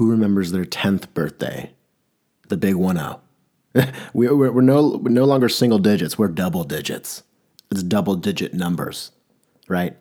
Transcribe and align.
who 0.00 0.10
remembers 0.10 0.50
their 0.50 0.64
10th 0.64 1.12
birthday? 1.12 1.70
The 2.48 2.56
big 2.56 2.74
1 2.74 2.96
0. 2.96 3.20
we're, 4.14 4.34
we're, 4.34 4.62
no, 4.62 4.96
we're 4.96 5.10
no 5.10 5.26
longer 5.26 5.50
single 5.50 5.78
digits, 5.78 6.18
we're 6.18 6.28
double 6.28 6.64
digits. 6.64 7.22
It's 7.70 7.82
double 7.82 8.16
digit 8.16 8.54
numbers, 8.54 9.12
right? 9.68 9.98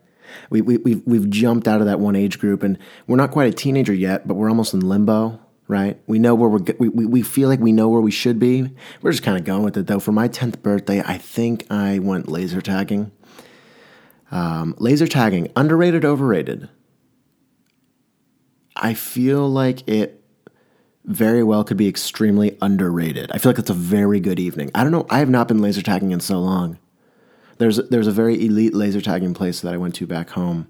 We, 0.50 0.62
we, 0.62 0.78
we've, 0.78 1.06
we've 1.06 1.30
jumped 1.30 1.68
out 1.68 1.82
of 1.82 1.88
that 1.88 2.00
one 2.00 2.16
age 2.16 2.40
group 2.40 2.64
and 2.64 2.78
we're 3.08 3.18
not 3.18 3.32
quite 3.32 3.54
a 3.54 3.54
teenager 3.54 3.94
yet, 3.94 4.26
but 4.26 4.36
we're 4.36 4.48
almost 4.48 4.74
in 4.74 4.80
limbo, 4.80 5.38
right? 5.68 6.00
We 6.08 6.18
know 6.18 6.34
where 6.34 6.48
we're, 6.48 6.64
we, 6.80 6.88
we, 6.88 7.06
we 7.06 7.22
feel 7.22 7.50
like 7.50 7.60
we 7.60 7.74
know 7.74 7.90
where 7.90 8.00
we 8.00 8.10
should 8.10 8.40
be. 8.40 8.74
We're 9.02 9.12
just 9.12 9.24
kind 9.24 9.38
of 9.38 9.44
going 9.44 9.64
with 9.64 9.76
it 9.76 9.88
though. 9.88 10.00
For 10.00 10.14
my 10.14 10.30
10th 10.30 10.62
birthday, 10.62 11.02
I 11.02 11.18
think 11.18 11.70
I 11.70 12.00
went 12.00 12.30
laser 12.30 12.62
tagging. 12.62 13.12
Um, 14.32 14.76
laser 14.78 15.08
tagging, 15.08 15.52
underrated, 15.58 16.06
overrated. 16.06 16.70
I 18.80 18.94
feel 18.94 19.48
like 19.48 19.88
it 19.88 20.24
very 21.06 21.44
well 21.44 21.64
could 21.64 21.78
be 21.78 21.88
extremely 21.88 22.58
underrated. 22.62 23.32
I 23.32 23.38
feel 23.38 23.52
like 23.52 23.60
it's 23.60 23.70
a 23.70 23.74
very 23.74 24.20
good 24.20 24.40
evening. 24.40 24.72
I 24.74 24.84
don't 24.84 24.92
know. 24.92 25.06
I 25.10 25.20
have 25.20 25.30
not 25.30 25.48
been 25.48 25.62
laser 25.62 25.82
tagging 25.82 26.12
in 26.12 26.20
so 26.20 26.40
long. 26.40 26.80
There's 27.58 27.78
there's 27.90 28.08
a 28.08 28.12
very 28.12 28.46
elite 28.46 28.74
laser 28.74 29.02
tagging 29.02 29.34
place 29.34 29.60
that 29.62 29.74
I 29.74 29.78
went 29.78 29.96
to 29.96 30.08
back 30.08 30.30
home, 30.30 30.70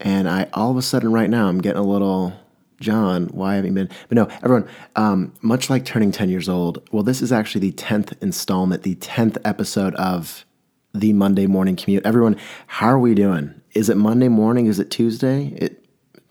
and 0.00 0.28
I 0.28 0.48
all 0.52 0.72
of 0.72 0.76
a 0.76 0.82
sudden 0.82 1.12
right 1.12 1.30
now 1.30 1.48
I'm 1.48 1.60
getting 1.60 1.80
a 1.80 1.86
little 1.86 2.32
John. 2.80 3.26
Why 3.26 3.54
haven't 3.54 3.70
you 3.70 3.74
been? 3.74 3.90
But 4.08 4.16
no, 4.16 4.28
everyone. 4.42 4.68
Um, 4.96 5.32
much 5.42 5.70
like 5.70 5.84
turning 5.84 6.10
ten 6.10 6.28
years 6.28 6.48
old. 6.48 6.86
Well, 6.90 7.04
this 7.04 7.22
is 7.22 7.30
actually 7.30 7.60
the 7.60 7.72
tenth 7.72 8.14
installment, 8.20 8.82
the 8.82 8.96
tenth 8.96 9.38
episode 9.44 9.94
of 9.94 10.44
the 10.92 11.12
Monday 11.12 11.46
morning 11.46 11.76
commute. 11.76 12.04
Everyone, 12.04 12.36
how 12.66 12.88
are 12.88 12.98
we 12.98 13.14
doing? 13.14 13.54
Is 13.74 13.88
it 13.88 13.96
Monday 13.96 14.28
morning? 14.28 14.66
Is 14.66 14.80
it 14.80 14.90
Tuesday? 14.90 15.52
It 15.56 15.85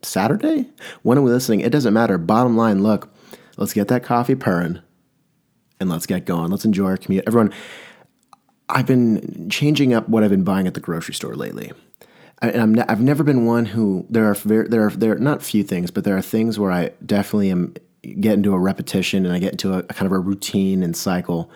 Saturday? 0.06 0.70
When 1.02 1.18
are 1.18 1.22
we 1.22 1.32
listening? 1.32 1.62
It 1.62 1.72
doesn't 1.72 1.94
matter. 1.94 2.18
Bottom 2.18 2.56
line, 2.56 2.84
look, 2.84 3.10
let's 3.58 3.74
get 3.74 3.88
that 3.90 4.04
coffee 4.04 4.36
purring 4.36 4.80
and 5.80 5.90
let's 5.90 6.06
get 6.06 6.26
going. 6.26 6.52
Let's 6.52 6.66
enjoy 6.66 6.88
our 6.88 6.98
commute. 6.98 7.24
Everyone, 7.28 7.54
I've 8.70 8.86
been 8.86 9.50
changing 9.50 9.94
up 9.94 10.10
what 10.10 10.24
I've 10.24 10.30
been 10.30 10.44
buying 10.44 10.68
at 10.68 10.74
the 10.74 10.80
grocery 10.80 11.14
store 11.14 11.36
lately. 11.36 11.72
I, 12.42 12.50
am 12.50 12.76
I've 12.88 13.02
never 13.02 13.24
been 13.24 13.46
one 13.46 13.66
who 13.66 14.06
there 14.10 14.26
are 14.26 14.36
very, 14.36 14.68
there 14.68 14.86
are 14.86 14.90
there 14.90 15.14
are 15.14 15.20
not 15.20 15.42
few 15.42 15.64
things, 15.64 15.92
but 15.92 16.04
there 16.04 16.18
are 16.18 16.22
things 16.22 16.60
where 16.60 16.72
I 16.72 16.92
definitely 17.06 17.50
am 17.50 17.76
get 18.20 18.34
into 18.34 18.54
a 18.54 18.60
repetition 18.60 19.26
and 19.26 19.34
I 19.34 19.40
get 19.40 19.54
into 19.54 19.74
a, 19.74 19.80
a 19.80 19.84
kind 19.84 20.06
of 20.06 20.12
a 20.12 20.20
routine 20.20 20.84
and 20.84 20.96
cycle. 20.96 21.50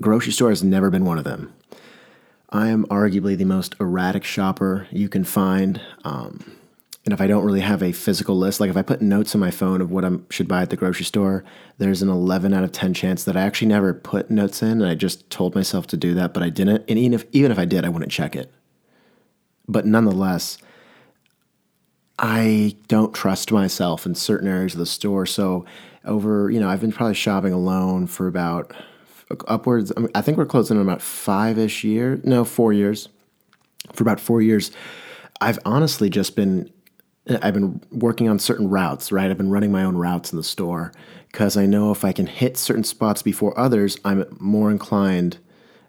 Grocery 0.00 0.32
store 0.32 0.50
has 0.50 0.64
never 0.64 0.90
been 0.90 1.04
one 1.04 1.18
of 1.18 1.24
them. 1.24 1.52
I 2.50 2.68
am 2.68 2.84
arguably 2.86 3.36
the 3.36 3.44
most 3.44 3.76
erratic 3.80 4.24
shopper 4.24 4.86
you 4.90 5.08
can 5.08 5.24
find. 5.24 5.80
Um, 6.04 6.56
and 7.04 7.12
if 7.12 7.20
I 7.20 7.26
don't 7.26 7.44
really 7.44 7.60
have 7.60 7.82
a 7.82 7.90
physical 7.90 8.36
list, 8.38 8.60
like 8.60 8.70
if 8.70 8.76
I 8.76 8.82
put 8.82 9.02
notes 9.02 9.34
on 9.34 9.40
my 9.40 9.50
phone 9.50 9.80
of 9.80 9.90
what 9.90 10.04
I 10.04 10.10
should 10.30 10.46
buy 10.46 10.62
at 10.62 10.70
the 10.70 10.76
grocery 10.76 11.04
store, 11.04 11.42
there's 11.78 12.00
an 12.00 12.08
11 12.08 12.54
out 12.54 12.62
of 12.62 12.70
10 12.70 12.94
chance 12.94 13.24
that 13.24 13.36
I 13.36 13.40
actually 13.40 13.68
never 13.68 13.92
put 13.92 14.30
notes 14.30 14.62
in. 14.62 14.80
And 14.80 14.86
I 14.86 14.94
just 14.94 15.28
told 15.28 15.56
myself 15.56 15.88
to 15.88 15.96
do 15.96 16.14
that, 16.14 16.32
but 16.32 16.44
I 16.44 16.48
didn't. 16.48 16.84
And 16.88 16.98
even 16.98 17.14
if, 17.14 17.24
even 17.32 17.50
if 17.50 17.58
I 17.58 17.64
did, 17.64 17.84
I 17.84 17.88
wouldn't 17.88 18.12
check 18.12 18.36
it. 18.36 18.52
But 19.66 19.84
nonetheless, 19.84 20.58
I 22.20 22.76
don't 22.86 23.12
trust 23.12 23.50
myself 23.50 24.06
in 24.06 24.14
certain 24.14 24.46
areas 24.46 24.74
of 24.74 24.78
the 24.78 24.86
store. 24.86 25.26
So 25.26 25.64
over, 26.04 26.52
you 26.52 26.60
know, 26.60 26.68
I've 26.68 26.80
been 26.80 26.92
probably 26.92 27.14
shopping 27.14 27.52
alone 27.52 28.06
for 28.06 28.28
about 28.28 28.72
upwards. 29.48 29.92
I, 30.14 30.20
think 30.20 30.38
we're 30.38 30.46
closing 30.46 30.76
on 30.76 30.82
about 30.82 31.02
five 31.02 31.58
ish 31.58 31.82
years. 31.82 32.22
No, 32.22 32.44
four 32.44 32.72
years. 32.72 33.08
For 33.92 34.04
about 34.04 34.20
four 34.20 34.40
years, 34.40 34.70
I've 35.40 35.58
honestly 35.64 36.08
just 36.08 36.36
been 36.36 36.72
I've 37.28 37.54
been 37.54 37.80
working 37.90 38.28
on 38.28 38.38
certain 38.38 38.68
routes, 38.68 39.12
right? 39.12 39.30
I've 39.30 39.38
been 39.38 39.50
running 39.50 39.70
my 39.70 39.84
own 39.84 39.96
routes 39.96 40.32
in 40.32 40.36
the 40.36 40.42
store 40.42 40.92
because 41.30 41.56
I 41.56 41.66
know 41.66 41.92
if 41.92 42.04
I 42.04 42.12
can 42.12 42.26
hit 42.26 42.56
certain 42.56 42.84
spots 42.84 43.22
before 43.22 43.58
others, 43.58 43.96
I'm 44.04 44.24
more 44.40 44.70
inclined 44.70 45.38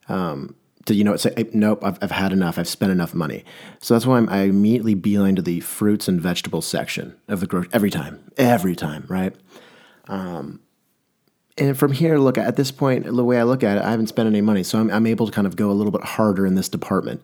um, 0.08 0.56
to, 0.86 0.94
you 0.94 1.04
know, 1.04 1.16
say, 1.16 1.50
nope, 1.54 1.84
I've, 1.84 1.98
I've 2.02 2.12
had 2.12 2.34
enough. 2.34 2.60
I've 2.60 2.68
spent 2.68 2.92
enough 2.92 3.14
money. 3.14 3.44
So 3.80 3.94
that's 3.96 4.06
why 4.06 4.18
I'm, 4.18 4.30
I 4.30 4.44
immediately 4.44 4.94
beeline 4.94 5.36
to 5.38 5.42
the 5.42 5.60
fruits 5.62 6.08
and 6.08 6.22
vegetables 6.22 6.68
section 6.68 7.16
of 7.28 7.40
the 7.40 7.48
grocery 7.48 7.70
every 7.74 7.90
time, 7.90 8.32
every 8.38 8.76
time, 8.76 9.06
right? 9.08 9.36
Um, 10.08 10.60
and 11.58 11.78
from 11.78 11.94
here, 11.94 12.18
look 12.18 12.38
at 12.38 12.56
this 12.58 12.72
point, 12.72 13.06
the 13.06 13.24
way 13.24 13.40
I 13.40 13.44
look 13.44 13.64
at 13.64 13.78
it, 13.78 13.84
I 13.84 13.92
haven't 13.92 14.08
spent 14.08 14.28
any 14.28 14.42
money, 14.42 14.64
so 14.64 14.80
I'm, 14.80 14.92
I'm 14.92 15.08
able 15.08 15.26
to 15.28 15.32
kind 15.32 15.48
of 15.48 15.56
go 15.56 15.72
a 15.72 15.74
little 15.74 15.92
bit 15.92 16.04
harder 16.04 16.46
in 16.46 16.56
this 16.56 16.68
department, 16.68 17.22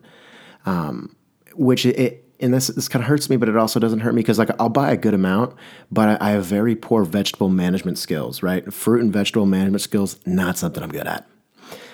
um, 0.66 1.16
which 1.54 1.84
it, 1.84 2.29
and 2.40 2.52
this 2.52 2.68
this 2.68 2.88
kind 2.88 3.02
of 3.02 3.08
hurts 3.08 3.30
me, 3.30 3.36
but 3.36 3.48
it 3.48 3.56
also 3.56 3.78
doesn't 3.80 4.00
hurt 4.00 4.14
me 4.14 4.22
because 4.22 4.38
like 4.38 4.50
I'll 4.58 4.68
buy 4.68 4.90
a 4.90 4.96
good 4.96 5.14
amount, 5.14 5.54
but 5.90 6.20
I, 6.20 6.28
I, 6.28 6.30
have 6.32 6.44
very 6.44 6.74
poor 6.74 7.04
vegetable 7.04 7.48
management 7.48 7.98
skills. 7.98 8.42
Right, 8.42 8.72
fruit 8.72 9.02
and 9.02 9.12
vegetable 9.12 9.46
management 9.46 9.82
skills 9.82 10.18
not 10.26 10.58
something 10.58 10.82
I'm 10.82 10.90
good 10.90 11.06
at 11.06 11.28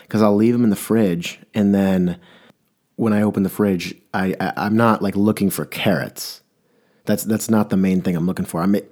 because 0.02 0.22
I'll 0.22 0.36
leave 0.36 0.52
them 0.52 0.64
in 0.64 0.70
the 0.70 0.76
fridge 0.76 1.40
and 1.54 1.74
then 1.74 2.18
when 2.96 3.12
I 3.12 3.22
open 3.22 3.42
the 3.42 3.48
fridge, 3.48 3.94
I, 4.12 4.34
I 4.40 4.66
am 4.66 4.76
not 4.76 5.02
like 5.02 5.14
looking 5.14 5.50
for 5.50 5.64
carrots. 5.64 6.42
That's 7.04 7.22
that's 7.22 7.48
not 7.48 7.70
the 7.70 7.76
main 7.76 8.00
thing 8.00 8.16
I'm 8.16 8.26
looking 8.26 8.46
for. 8.46 8.62
I 8.62 8.66
may, 8.66 8.82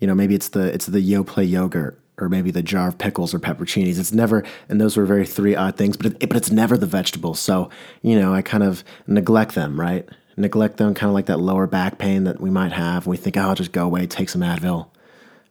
you 0.00 0.06
know, 0.06 0.14
maybe 0.14 0.34
it's 0.34 0.48
the 0.48 0.72
it's 0.72 0.86
the 0.86 0.98
Yoplait 0.98 1.48
yogurt 1.48 2.00
or 2.18 2.28
maybe 2.28 2.50
the 2.50 2.62
jar 2.62 2.88
of 2.88 2.98
pickles 2.98 3.32
or 3.32 3.38
pepperoncinis. 3.38 3.98
It's 3.98 4.12
never, 4.12 4.44
and 4.68 4.80
those 4.80 4.96
were 4.96 5.06
very 5.06 5.26
three 5.26 5.54
odd 5.54 5.76
things, 5.76 5.96
but 5.96 6.06
it, 6.06 6.18
but 6.20 6.36
it's 6.36 6.50
never 6.50 6.76
the 6.76 6.86
vegetables. 6.86 7.38
So 7.38 7.70
you 8.02 8.18
know, 8.18 8.34
I 8.34 8.42
kind 8.42 8.64
of 8.64 8.82
neglect 9.06 9.54
them, 9.54 9.78
right? 9.78 10.08
Neglect 10.40 10.76
them, 10.76 10.94
kind 10.94 11.08
of 11.08 11.14
like 11.14 11.26
that 11.26 11.40
lower 11.40 11.66
back 11.66 11.98
pain 11.98 12.24
that 12.24 12.40
we 12.40 12.50
might 12.50 12.72
have. 12.72 13.06
We 13.06 13.16
think, 13.16 13.36
oh, 13.36 13.42
I'll 13.42 13.54
just 13.54 13.72
go 13.72 13.84
away, 13.84 14.06
take 14.06 14.28
some 14.28 14.42
Advil. 14.42 14.88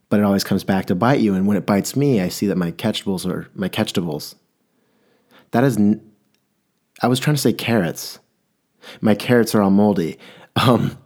But 0.09 0.19
it 0.19 0.23
always 0.23 0.43
comes 0.43 0.63
back 0.63 0.85
to 0.87 0.95
bite 0.95 1.19
you. 1.19 1.33
And 1.33 1.47
when 1.47 1.57
it 1.57 1.65
bites 1.65 1.95
me, 1.95 2.21
I 2.21 2.29
see 2.29 2.47
that 2.47 2.57
my 2.57 2.71
catchables 2.71 3.25
are 3.25 3.47
my 3.53 3.69
catchables. 3.69 4.35
That 5.51 5.63
is, 5.63 5.77
n- 5.77 6.01
I 7.01 7.07
was 7.07 7.19
trying 7.19 7.35
to 7.35 7.41
say 7.41 7.53
carrots. 7.53 8.19
My 9.01 9.15
carrots 9.15 9.53
are 9.53 9.61
all 9.61 9.69
moldy. 9.69 10.17
Um, 10.55 10.97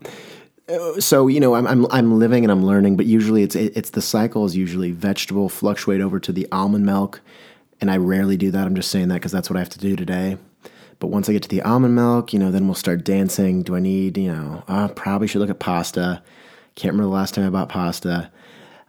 so 0.99 1.27
you 1.27 1.39
know, 1.39 1.55
I'm, 1.55 1.67
I'm 1.67 1.85
I'm 1.91 2.19
living 2.19 2.43
and 2.43 2.51
I'm 2.51 2.65
learning, 2.65 2.95
but 2.95 3.05
usually 3.05 3.43
it's 3.43 3.55
it's 3.55 3.91
the 3.91 4.01
cycle 4.01 4.45
is 4.45 4.55
usually 4.55 4.91
vegetable 4.91 5.49
fluctuate 5.49 6.01
over 6.01 6.19
to 6.21 6.31
the 6.31 6.47
almond 6.51 6.85
milk, 6.85 7.21
and 7.81 7.91
I 7.91 7.97
rarely 7.97 8.37
do 8.37 8.51
that. 8.51 8.65
I'm 8.65 8.75
just 8.75 8.89
saying 8.89 9.09
that 9.09 9.15
because 9.15 9.31
that's 9.31 9.49
what 9.49 9.57
I 9.57 9.59
have 9.59 9.69
to 9.69 9.79
do 9.79 9.95
today. 9.95 10.37
But 11.03 11.09
once 11.09 11.27
I 11.27 11.33
get 11.33 11.43
to 11.43 11.49
the 11.49 11.61
almond 11.63 11.95
milk, 11.95 12.31
you 12.31 12.39
know, 12.39 12.49
then 12.49 12.65
we'll 12.65 12.75
start 12.75 13.03
dancing. 13.03 13.61
Do 13.61 13.75
I 13.75 13.81
need, 13.81 14.17
you 14.17 14.31
know, 14.31 14.63
I 14.69 14.83
uh, 14.83 14.87
probably 14.87 15.27
should 15.27 15.39
look 15.39 15.49
at 15.49 15.59
pasta. 15.59 16.23
Can't 16.75 16.93
remember 16.93 17.09
the 17.09 17.13
last 17.13 17.33
time 17.33 17.45
I 17.45 17.49
bought 17.49 17.67
pasta. 17.67 18.31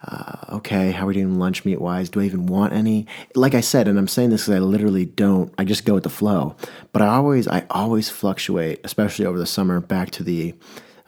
Uh, 0.01 0.37
okay, 0.59 0.93
how 0.93 1.03
are 1.03 1.07
we 1.09 1.15
doing 1.15 1.41
lunch 1.41 1.65
meat 1.65 1.81
wise? 1.81 2.09
Do 2.09 2.21
I 2.21 2.23
even 2.23 2.47
want 2.47 2.73
any? 2.73 3.09
Like 3.35 3.57
I 3.57 3.61
said, 3.61 3.89
and 3.89 3.99
I'm 3.99 4.07
saying 4.07 4.31
this 4.31 4.43
because 4.43 4.55
I 4.55 4.59
literally 4.61 5.07
don't. 5.07 5.53
I 5.59 5.65
just 5.65 5.85
go 5.85 5.95
with 5.95 6.05
the 6.05 6.09
flow. 6.09 6.55
But 6.93 7.03
I 7.03 7.09
always, 7.09 7.49
I 7.49 7.67
always 7.69 8.09
fluctuate, 8.09 8.79
especially 8.85 9.27
over 9.27 9.37
the 9.41 9.45
summer, 9.45 9.81
back 9.81 10.13
to 10.13 10.23
the 10.23 10.55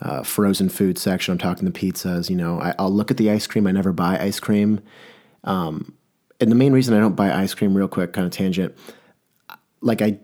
uh, 0.01 0.25
frozen 0.25 0.69
food 0.69 0.99
section. 0.99 1.31
I'm 1.31 1.39
talking 1.39 1.67
the 1.67 1.71
pizzas. 1.71 2.29
You 2.29 2.37
know, 2.37 2.59
I, 2.59 2.75
will 2.83 2.91
look 2.91 3.13
at 3.13 3.17
the 3.17 3.31
ice 3.31 3.47
cream. 3.47 3.69
I 3.69 3.71
never 3.71 3.93
buy 3.93 4.19
ice 4.19 4.41
cream. 4.41 4.81
Um, 5.45 5.95
and 6.41 6.51
the 6.51 6.57
main 6.57 6.73
reason 6.73 6.97
I 6.97 6.99
don't 6.99 7.15
buy 7.15 7.33
ice 7.33 7.55
cream, 7.55 7.77
real 7.77 7.87
quick, 7.87 8.13
kind 8.13 8.27
of 8.27 8.33
tangent, 8.33 8.77
like 9.81 10.03
I 10.03 10.19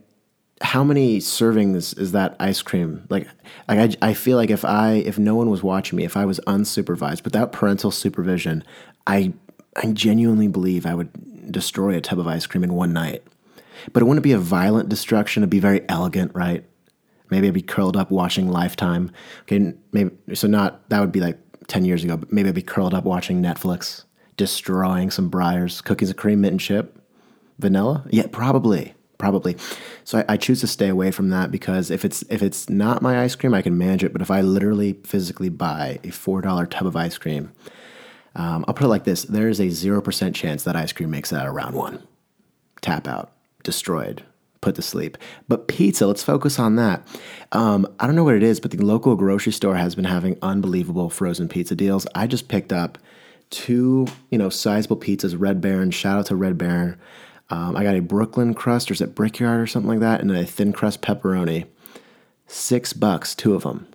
how 0.63 0.85
many 0.85 1.19
servings 1.19 1.99
is 1.99 2.13
that 2.13 2.37
ice 2.39 2.63
cream? 2.63 3.05
Like, 3.11 3.29
like 3.69 3.97
I, 4.03 4.11
I 4.11 4.15
feel 4.15 4.37
like 4.37 4.51
if 4.51 4.65
I, 4.65 4.93
if 4.93 5.19
no 5.19 5.35
one 5.35 5.51
was 5.51 5.63
watching 5.63 5.97
me, 5.97 6.05
if 6.05 6.17
I 6.17 6.25
was 6.25 6.41
unsupervised 6.47 7.25
without 7.25 7.53
parental 7.53 7.91
supervision, 7.91 8.65
I, 9.07 9.33
I 9.77 9.93
genuinely 9.93 10.49
believe 10.49 10.87
I 10.87 10.95
would 10.95 11.51
destroy 11.51 11.97
a 11.97 12.01
tub 12.01 12.19
of 12.19 12.27
ice 12.27 12.47
cream 12.47 12.65
in 12.65 12.75
one 12.75 12.93
night. 12.93 13.23
But 13.93 14.03
it 14.03 14.07
wouldn't 14.07 14.23
be 14.23 14.33
a 14.33 14.39
violent 14.39 14.89
destruction. 14.89 15.43
It'd 15.43 15.51
be 15.51 15.59
very 15.59 15.85
elegant, 15.89 16.33
right? 16.35 16.65
Maybe 17.31 17.49
I'd 17.49 17.55
be 17.55 17.63
curled 17.63 17.97
up 17.97 18.11
watching 18.11 18.49
Lifetime. 18.49 19.11
Okay, 19.43 19.73
maybe 19.91 20.11
so. 20.35 20.47
Not 20.47 20.89
that 20.91 21.01
would 21.01 21.11
be 21.11 21.19
like 21.19 21.39
ten 21.67 21.85
years 21.85 22.05
ago. 22.05 22.17
But 22.17 22.31
maybe 22.31 22.51
I'd 22.51 22.55
be 22.55 22.63
curled 22.63 22.95
up 22.95 23.05
watching 23.05 23.43
Netflix, 23.43 24.05
destroying 24.37 25.11
some 25.11 25.31
Breyers, 25.31 25.83
cookies 25.83 26.11
and 26.11 26.19
cream, 26.19 26.43
mint 26.43 26.53
and 26.53 26.61
chip, 26.61 26.97
vanilla. 27.59 28.05
Yeah, 28.11 28.27
probably 28.31 28.95
probably. 29.23 29.57
So 30.03 30.19
I, 30.19 30.25
I, 30.31 30.37
choose 30.37 30.61
to 30.63 30.67
stay 30.67 30.89
away 30.89 31.13
from 31.13 31.29
that 31.29 31.53
because 31.53 31.93
if 31.93 32.05
it's 32.05 32.23
if 32.23 32.43
it's 32.43 32.69
not 32.69 33.03
my 33.03 33.23
ice 33.23 33.37
cream, 33.37 33.55
I 33.55 33.63
can 33.63 33.79
manage 33.79 34.03
it. 34.03 34.13
But 34.13 34.21
if 34.21 34.33
I 34.33 34.41
literally 34.41 34.95
physically 35.05 35.49
buy 35.49 36.01
a 36.03 36.11
four 36.11 36.41
dollar 36.41 36.67
tub 36.67 36.89
of 36.89 36.97
ice 36.97 37.19
cream, 37.19 37.53
um, 38.35 38.65
I'll 38.67 38.75
put 38.75 38.87
it 38.87 38.89
like 38.89 39.05
this: 39.05 39.23
there 39.23 39.49
is 39.49 39.61
a 39.61 39.69
zero 39.69 40.03
percent 40.03 40.35
chance 40.35 40.65
that 40.65 40.75
ice 40.75 40.93
cream 40.93 41.09
makes 41.09 41.31
it 41.31 41.37
out 41.37 41.47
of 41.47 41.55
round 41.55 41.77
one. 41.77 42.03
Tap 42.81 43.07
out, 43.07 43.31
destroyed, 43.63 44.25
put 44.61 44.75
to 44.75 44.83
sleep. 44.83 45.17
But 45.47 45.69
pizza, 45.69 46.09
let's 46.09 46.25
focus 46.25 46.59
on 46.59 46.75
that. 46.75 47.07
Um, 47.53 47.87
I 48.01 48.09
don't 48.09 48.17
know 48.17 48.25
what 48.25 48.35
it 48.35 48.43
is, 48.43 48.59
but 48.59 48.73
the 48.73 48.85
local 48.85 49.15
grocery 49.15 49.53
store 49.53 49.77
has 49.77 49.95
been 49.95 50.05
having 50.05 50.37
unbelievable 50.43 51.11
frozen 51.11 51.49
pizza 51.49 51.77
deals. 51.77 52.09
I 52.17 52.27
just 52.27 52.49
picked 52.49 52.73
up 52.73 52.99
two, 53.51 54.09
you 54.31 54.39
know, 54.39 54.49
sizable 54.49 54.97
pizzas. 54.97 55.37
Red 55.39 55.61
Baron, 55.61 55.93
shout 55.93 56.19
out 56.19 56.27
to 56.27 56.35
Red 56.35 56.59
Baron. 56.59 56.99
Um, 57.51 57.77
I 57.77 57.83
got 57.83 57.97
a 57.97 58.03
Brooklyn 58.03 58.55
crust, 58.55 58.91
or 58.91 58.95
is 58.95 59.01
it 59.01 59.15
Brickyard 59.15 59.61
or 59.61 59.67
something 59.67 59.89
like 59.89 60.01
that, 60.01 60.21
and 60.21 60.31
a 60.31 60.47
thin 60.47 60.73
crust 60.73 61.03
pepperoni. 61.03 61.67
Six 62.47 62.93
bucks, 62.93 63.35
two 63.35 63.55
of 63.55 63.63
them. 63.63 63.89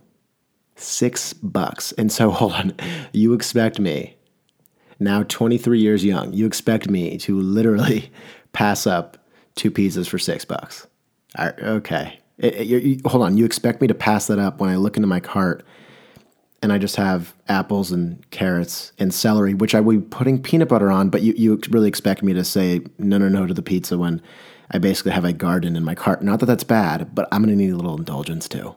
Six 0.75 1.33
bucks. 1.33 1.91
And 1.94 2.11
so, 2.11 2.29
hold 2.31 2.53
on. 2.53 2.73
You 3.13 3.33
expect 3.33 3.79
me 3.79 4.17
now 4.99 5.23
23 5.23 5.79
years 5.79 6.03
young, 6.03 6.33
you 6.33 6.45
expect 6.45 6.89
me 6.89 7.17
to 7.19 7.39
literally 7.39 8.11
pass 8.53 8.88
up 8.88 9.17
two 9.55 9.71
pizzas 9.71 10.07
for 10.07 10.19
six 10.19 10.45
bucks. 10.45 10.88
okay. 11.39 12.19
It, 12.38 12.55
it, 12.55 12.67
you, 12.67 13.00
hold 13.05 13.23
on. 13.23 13.38
You 13.38 13.45
expect 13.45 13.81
me 13.81 13.88
to 13.88 13.95
pass 13.95 14.27
that 14.27 14.39
up 14.39 14.59
when 14.59 14.69
I 14.69 14.75
look 14.75 14.95
into 14.95 15.07
my 15.07 15.19
cart 15.19 15.65
and 16.67 16.73
I 16.73 16.79
just 16.79 16.97
have 16.97 17.33
apples 17.47 17.93
and 17.93 18.29
carrots 18.29 18.91
and 18.99 19.13
celery, 19.13 19.53
which 19.53 19.73
I 19.73 19.79
will 19.79 19.99
be 19.99 20.05
putting 20.05 20.43
peanut 20.43 20.67
butter 20.67 20.91
on, 20.91 21.09
but 21.09 21.21
you, 21.21 21.31
you 21.37 21.61
really 21.69 21.87
expect 21.87 22.21
me 22.21 22.33
to 22.33 22.43
say 22.43 22.81
no, 22.97 23.17
no, 23.17 23.29
no 23.29 23.47
to 23.47 23.53
the 23.53 23.61
pizza 23.61 23.97
when 23.97 24.21
I 24.71 24.77
basically 24.77 25.13
have 25.13 25.23
a 25.23 25.31
garden 25.31 25.77
in 25.77 25.85
my 25.85 25.95
cart. 25.95 26.21
Not 26.21 26.41
that 26.41 26.47
that's 26.47 26.65
bad, 26.65 27.15
but 27.15 27.25
I'm 27.31 27.41
going 27.41 27.57
to 27.57 27.63
need 27.63 27.71
a 27.71 27.77
little 27.77 27.95
indulgence 27.95 28.49
too. 28.49 28.75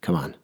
Come 0.00 0.16
on. 0.16 0.34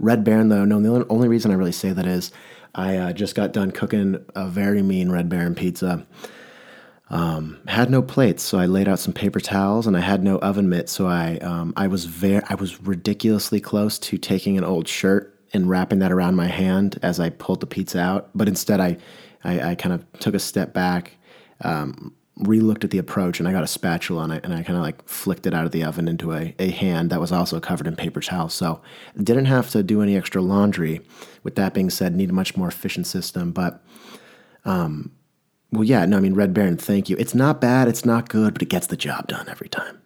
Red 0.00 0.24
Baron, 0.24 0.48
though, 0.48 0.64
no, 0.64 0.80
the 0.80 1.06
only 1.08 1.28
reason 1.28 1.50
I 1.50 1.54
really 1.54 1.70
say 1.70 1.92
that 1.92 2.06
is 2.06 2.32
I 2.74 2.96
uh, 2.96 3.12
just 3.12 3.34
got 3.34 3.52
done 3.52 3.70
cooking 3.70 4.24
a 4.34 4.48
very 4.48 4.80
mean 4.80 5.12
Red 5.12 5.28
Baron 5.28 5.54
pizza. 5.54 6.06
Um, 7.10 7.58
had 7.68 7.90
no 7.90 8.00
plates, 8.00 8.42
so 8.42 8.56
I 8.56 8.64
laid 8.64 8.88
out 8.88 9.00
some 9.00 9.12
paper 9.12 9.38
towels, 9.38 9.86
and 9.86 9.98
I 9.98 10.00
had 10.00 10.24
no 10.24 10.38
oven 10.38 10.70
mitt, 10.70 10.88
so 10.88 11.06
I 11.06 11.36
um, 11.36 11.74
I 11.76 11.86
was 11.86 12.06
very 12.06 12.42
I 12.48 12.54
was 12.54 12.82
ridiculously 12.82 13.60
close 13.60 13.98
to 13.98 14.18
taking 14.18 14.58
an 14.58 14.64
old 14.64 14.88
shirt 14.88 15.35
and 15.56 15.68
wrapping 15.68 15.98
that 15.98 16.12
around 16.12 16.36
my 16.36 16.46
hand 16.46 16.98
as 17.02 17.18
I 17.18 17.30
pulled 17.30 17.60
the 17.60 17.66
pizza 17.66 17.98
out, 17.98 18.30
but 18.34 18.46
instead 18.46 18.80
I 18.80 18.98
I, 19.44 19.70
I 19.70 19.74
kind 19.74 19.94
of 19.94 20.04
took 20.18 20.34
a 20.34 20.38
step 20.38 20.72
back, 20.72 21.12
um, 21.60 22.14
relooked 22.40 22.84
at 22.84 22.90
the 22.90 22.98
approach 22.98 23.38
and 23.38 23.48
I 23.48 23.52
got 23.52 23.62
a 23.62 23.68
spatula 23.68 24.24
and 24.24 24.32
I, 24.32 24.40
and 24.42 24.52
I 24.52 24.62
kind 24.62 24.76
of 24.76 24.82
like 24.82 25.06
flicked 25.08 25.46
it 25.46 25.54
out 25.54 25.64
of 25.64 25.72
the 25.72 25.84
oven 25.84 26.08
into 26.08 26.32
a, 26.32 26.54
a 26.58 26.70
hand 26.70 27.10
that 27.10 27.20
was 27.20 27.32
also 27.32 27.60
covered 27.60 27.86
in 27.86 27.96
paper 27.96 28.20
towels. 28.20 28.54
So 28.54 28.82
didn't 29.16 29.46
have 29.46 29.70
to 29.70 29.82
do 29.82 30.02
any 30.02 30.16
extra 30.16 30.42
laundry. 30.42 31.00
With 31.42 31.54
that 31.54 31.74
being 31.74 31.90
said, 31.90 32.14
need 32.14 32.30
a 32.30 32.34
much 32.34 32.56
more 32.56 32.68
efficient 32.68 33.06
system. 33.06 33.52
But, 33.52 33.82
um, 34.64 35.12
well, 35.72 35.84
yeah, 35.84 36.04
no, 36.04 36.16
I 36.16 36.20
mean, 36.20 36.34
Red 36.34 36.52
Baron, 36.52 36.76
thank 36.76 37.08
you. 37.08 37.16
It's 37.18 37.34
not 37.34 37.60
bad, 37.60 37.88
it's 37.88 38.04
not 38.04 38.28
good, 38.28 38.52
but 38.52 38.62
it 38.62 38.68
gets 38.68 38.88
the 38.88 38.96
job 38.96 39.28
done 39.28 39.48
every 39.48 39.68
time. 39.68 40.02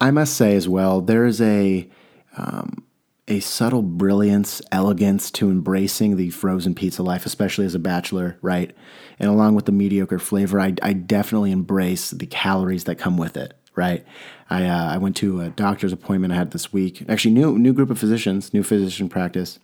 I 0.00 0.10
must 0.10 0.34
say 0.34 0.56
as 0.56 0.68
well, 0.68 1.00
there 1.00 1.26
is 1.26 1.40
a, 1.40 1.88
um, 2.36 2.83
a 3.26 3.40
subtle 3.40 3.82
brilliance, 3.82 4.60
elegance 4.70 5.30
to 5.30 5.50
embracing 5.50 6.16
the 6.16 6.30
frozen 6.30 6.74
pizza 6.74 7.02
life, 7.02 7.24
especially 7.24 7.64
as 7.64 7.74
a 7.74 7.78
bachelor, 7.78 8.36
right? 8.42 8.74
And 9.18 9.30
along 9.30 9.54
with 9.54 9.64
the 9.64 9.72
mediocre 9.72 10.18
flavor, 10.18 10.60
I, 10.60 10.74
I 10.82 10.92
definitely 10.92 11.50
embrace 11.50 12.10
the 12.10 12.26
calories 12.26 12.84
that 12.84 12.96
come 12.96 13.16
with 13.16 13.36
it, 13.36 13.54
right? 13.74 14.04
I, 14.50 14.66
uh, 14.66 14.94
I 14.94 14.98
went 14.98 15.16
to 15.16 15.40
a 15.40 15.48
doctor's 15.50 15.92
appointment 15.92 16.34
I 16.34 16.36
had 16.36 16.50
this 16.50 16.72
week. 16.72 17.04
Actually, 17.08 17.32
new 17.32 17.58
new 17.58 17.72
group 17.72 17.88
of 17.88 17.98
physicians, 17.98 18.52
new 18.52 18.62
physician 18.62 19.08
practice, 19.08 19.58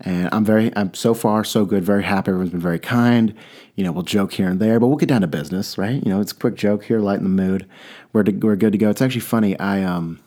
and 0.00 0.28
I'm 0.32 0.44
very, 0.44 0.74
I'm 0.76 0.92
so 0.94 1.14
far 1.14 1.44
so 1.44 1.64
good. 1.64 1.84
Very 1.84 2.02
happy. 2.02 2.30
Everyone's 2.30 2.50
been 2.50 2.58
very 2.58 2.80
kind. 2.80 3.34
You 3.76 3.84
know, 3.84 3.92
we'll 3.92 4.02
joke 4.02 4.32
here 4.32 4.48
and 4.48 4.58
there, 4.58 4.80
but 4.80 4.88
we'll 4.88 4.96
get 4.96 5.08
down 5.08 5.20
to 5.20 5.28
business, 5.28 5.78
right? 5.78 6.02
You 6.04 6.10
know, 6.10 6.20
it's 6.20 6.32
a 6.32 6.34
quick 6.34 6.56
joke 6.56 6.84
here, 6.84 6.98
lighten 6.98 7.24
the 7.24 7.42
mood. 7.42 7.66
We're 8.12 8.24
to, 8.24 8.32
we're 8.32 8.56
good 8.56 8.72
to 8.72 8.78
go. 8.78 8.90
It's 8.90 9.02
actually 9.02 9.20
funny. 9.20 9.58
I 9.60 9.84
um 9.84 10.18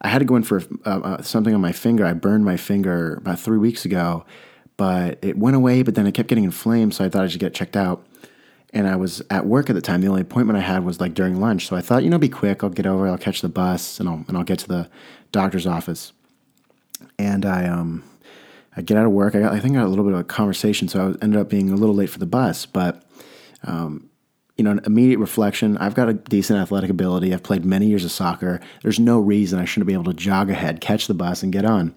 I 0.00 0.08
had 0.08 0.18
to 0.18 0.24
go 0.24 0.36
in 0.36 0.42
for 0.42 0.62
uh, 0.84 1.00
uh, 1.00 1.22
something 1.22 1.54
on 1.54 1.60
my 1.60 1.72
finger. 1.72 2.04
I 2.04 2.12
burned 2.12 2.44
my 2.44 2.56
finger 2.56 3.14
about 3.14 3.40
three 3.40 3.58
weeks 3.58 3.84
ago, 3.84 4.24
but 4.76 5.18
it 5.22 5.36
went 5.36 5.56
away. 5.56 5.82
But 5.82 5.94
then 5.94 6.06
it 6.06 6.12
kept 6.12 6.28
getting 6.28 6.44
inflamed, 6.44 6.94
so 6.94 7.04
I 7.04 7.08
thought 7.08 7.24
I 7.24 7.28
should 7.28 7.40
get 7.40 7.54
checked 7.54 7.76
out. 7.76 8.06
And 8.72 8.86
I 8.86 8.96
was 8.96 9.22
at 9.30 9.46
work 9.46 9.70
at 9.70 9.72
the 9.74 9.80
time. 9.80 10.02
The 10.02 10.08
only 10.08 10.20
appointment 10.20 10.58
I 10.58 10.62
had 10.62 10.84
was 10.84 11.00
like 11.00 11.14
during 11.14 11.40
lunch, 11.40 11.66
so 11.66 11.74
I 11.74 11.80
thought, 11.80 12.04
you 12.04 12.10
know, 12.10 12.18
be 12.18 12.28
quick. 12.28 12.62
I'll 12.62 12.70
get 12.70 12.86
over. 12.86 13.08
I'll 13.08 13.18
catch 13.18 13.40
the 13.40 13.48
bus, 13.48 13.98
and 13.98 14.08
I'll 14.08 14.24
and 14.28 14.36
I'll 14.36 14.44
get 14.44 14.58
to 14.60 14.68
the 14.68 14.90
doctor's 15.32 15.66
office. 15.66 16.12
And 17.18 17.46
I 17.46 17.66
um 17.66 18.04
I 18.76 18.82
get 18.82 18.96
out 18.96 19.06
of 19.06 19.12
work. 19.12 19.34
I 19.34 19.40
got 19.40 19.52
I 19.52 19.60
think 19.60 19.74
I 19.74 19.80
got 19.80 19.86
a 19.86 19.88
little 19.88 20.04
bit 20.04 20.14
of 20.14 20.20
a 20.20 20.24
conversation, 20.24 20.86
so 20.86 21.00
I 21.00 21.24
ended 21.24 21.40
up 21.40 21.48
being 21.48 21.70
a 21.70 21.76
little 21.76 21.94
late 21.94 22.10
for 22.10 22.18
the 22.18 22.26
bus, 22.26 22.66
but. 22.66 23.02
Um, 23.64 24.08
you 24.58 24.64
know, 24.64 24.72
an 24.72 24.80
immediate 24.84 25.20
reflection. 25.20 25.78
I've 25.78 25.94
got 25.94 26.08
a 26.08 26.14
decent 26.14 26.58
athletic 26.58 26.90
ability. 26.90 27.32
I've 27.32 27.44
played 27.44 27.64
many 27.64 27.86
years 27.86 28.04
of 28.04 28.10
soccer. 28.10 28.60
There's 28.82 28.98
no 28.98 29.20
reason 29.20 29.60
I 29.60 29.64
shouldn't 29.64 29.86
be 29.86 29.92
able 29.92 30.04
to 30.04 30.12
jog 30.12 30.50
ahead, 30.50 30.80
catch 30.80 31.06
the 31.06 31.14
bus, 31.14 31.44
and 31.44 31.52
get 31.52 31.64
on. 31.64 31.94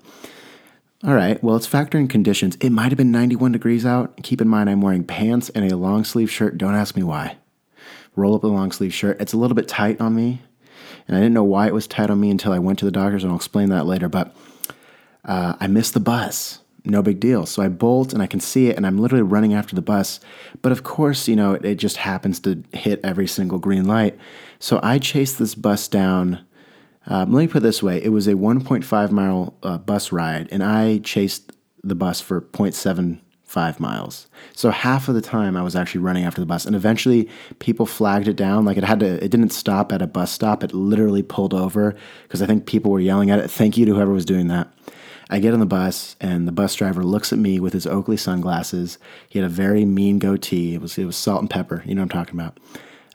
All 1.04 1.16
right, 1.16 1.44
well, 1.44 1.56
let's 1.56 1.66
factor 1.66 1.98
in 1.98 2.08
conditions. 2.08 2.56
It 2.62 2.70
might 2.70 2.92
have 2.92 2.98
been 2.98 3.12
91 3.12 3.52
degrees 3.52 3.88
out. 3.88 4.16
Keep 4.22 4.40
in 4.40 4.48
mind, 4.48 4.70
I'm 4.70 4.82
wearing 4.82 5.04
pants 5.04 5.50
and 5.50 5.70
a 5.70 5.76
long 5.76 6.04
sleeve 6.04 6.30
shirt. 6.30 6.60
Don't 6.60 6.76
ask 6.76 6.96
me 6.96 7.02
why. 7.02 7.38
Roll 8.16 8.36
up 8.36 8.42
the 8.42 8.48
long 8.48 8.72
sleeve 8.72 8.94
shirt. 8.94 9.20
It's 9.20 9.34
a 9.34 9.38
little 9.38 9.56
bit 9.56 9.68
tight 9.68 10.00
on 10.00 10.14
me, 10.14 10.42
and 11.08 11.18
I 11.18 11.20
didn't 11.20 11.34
know 11.34 11.44
why 11.44 11.66
it 11.66 11.74
was 11.74 11.88
tight 11.88 12.12
on 12.12 12.20
me 12.20 12.30
until 12.30 12.54
I 12.54 12.60
went 12.60 12.78
to 12.80 12.86
the 12.86 12.92
doctor's, 12.92 13.24
and 13.24 13.32
I'll 13.32 13.38
explain 13.38 13.70
that 13.70 13.88
later. 13.88 14.08
But 14.08 14.36
uh, 15.26 15.56
I 15.60 15.66
missed 15.66 15.96
the 15.96 16.00
bus 16.00 16.61
no 16.84 17.02
big 17.02 17.20
deal. 17.20 17.46
So 17.46 17.62
I 17.62 17.68
bolt 17.68 18.14
and 18.14 18.22
I 18.22 18.28
can 18.28 18.40
see 18.40 18.68
it 18.68 18.78
and 18.78 18.86
I'm 18.86 18.98
literally 18.98 19.24
running 19.24 19.54
after 19.54 19.76
the 19.76 19.82
bus. 19.82 20.20
But 20.62 20.72
of 20.72 20.84
course, 20.84 21.28
you 21.28 21.36
know, 21.36 21.54
it, 21.54 21.76
just 21.76 21.98
happens 21.98 22.40
to 22.42 22.64
hit 22.74 23.00
every 23.04 23.28
single 23.28 23.60
green 23.60 23.86
light. 23.86 24.18
So 24.60 24.80
I 24.84 25.00
chased 25.00 25.40
this 25.40 25.56
bus 25.56 25.88
down. 25.88 26.46
Um, 27.08 27.32
let 27.32 27.42
me 27.42 27.48
put 27.48 27.58
it 27.58 27.64
this 27.64 27.82
way 27.82 28.04
it 28.04 28.10
was 28.10 28.28
a 28.28 28.34
1.5 28.34 29.12
mile 29.12 29.56
uh, 29.64 29.80
bus 29.80 30.12
ride, 30.12 30.48
and 30.52 30.64
I 30.64 31.00
chased 31.00 31.52
the 31.84 31.96
bus 31.96 32.22
for 32.22 32.42
0.75 32.42 33.80
miles. 33.80 34.28
So 34.54 34.70
half 34.70 35.08
of 35.08 35.16
the 35.16 35.22
time 35.22 35.58
I 35.58 35.64
was 35.64 35.76
actually 35.76 36.02
running 36.02 36.26
after 36.26 36.40
the 36.40 36.46
bus, 36.46 36.66
and 36.66 36.76
eventually 36.76 37.28
people 37.58 37.88
flagged 37.88 38.28
it 38.28 38.36
down. 38.36 38.66
Like 38.66 38.78
it 38.78 38.84
had 38.84 39.00
to, 39.00 39.24
it 39.24 39.32
didn't 39.32 39.50
stop 39.50 39.92
at 39.92 40.04
a 40.04 40.08
bus 40.08 40.32
stop. 40.32 40.64
It 40.64 40.76
literally 40.76 41.24
pulled 41.24 41.56
over 41.56 41.96
because 42.24 42.44
I 42.44 42.46
think 42.46 42.68
people 42.68 42.92
were 42.92 43.00
yelling 43.00 43.32
at 43.32 43.40
it. 43.40 43.50
Thank 43.50 43.78
you 43.78 43.86
to 43.88 43.96
whoever 43.96 44.12
was 44.12 44.26
doing 44.26 44.48
that. 44.50 44.72
I 45.32 45.40
get 45.40 45.54
on 45.54 45.62
the 45.62 45.66
bus, 45.66 46.18
and 46.20 46.46
the 46.46 46.52
bus 46.52 46.76
driver 46.76 47.06
looks 47.06 47.32
at 47.32 47.40
me 47.40 47.58
with 47.62 47.72
his 47.72 47.88
Oakley 47.88 48.18
sunglasses. 48.18 49.00
He 49.30 49.40
had 49.40 49.46
a 49.46 49.50
very 49.50 49.86
mean 49.86 50.20
goatee. 50.20 50.76
It 50.76 50.82
was 50.82 50.98
it 50.98 51.06
was 51.06 51.16
salt 51.16 51.40
and 51.40 51.50
pepper. 51.50 51.82
You 51.86 51.96
know 51.96 52.02
what 52.02 52.14
I'm 52.14 52.26
talking 52.26 52.38
about. 52.38 52.60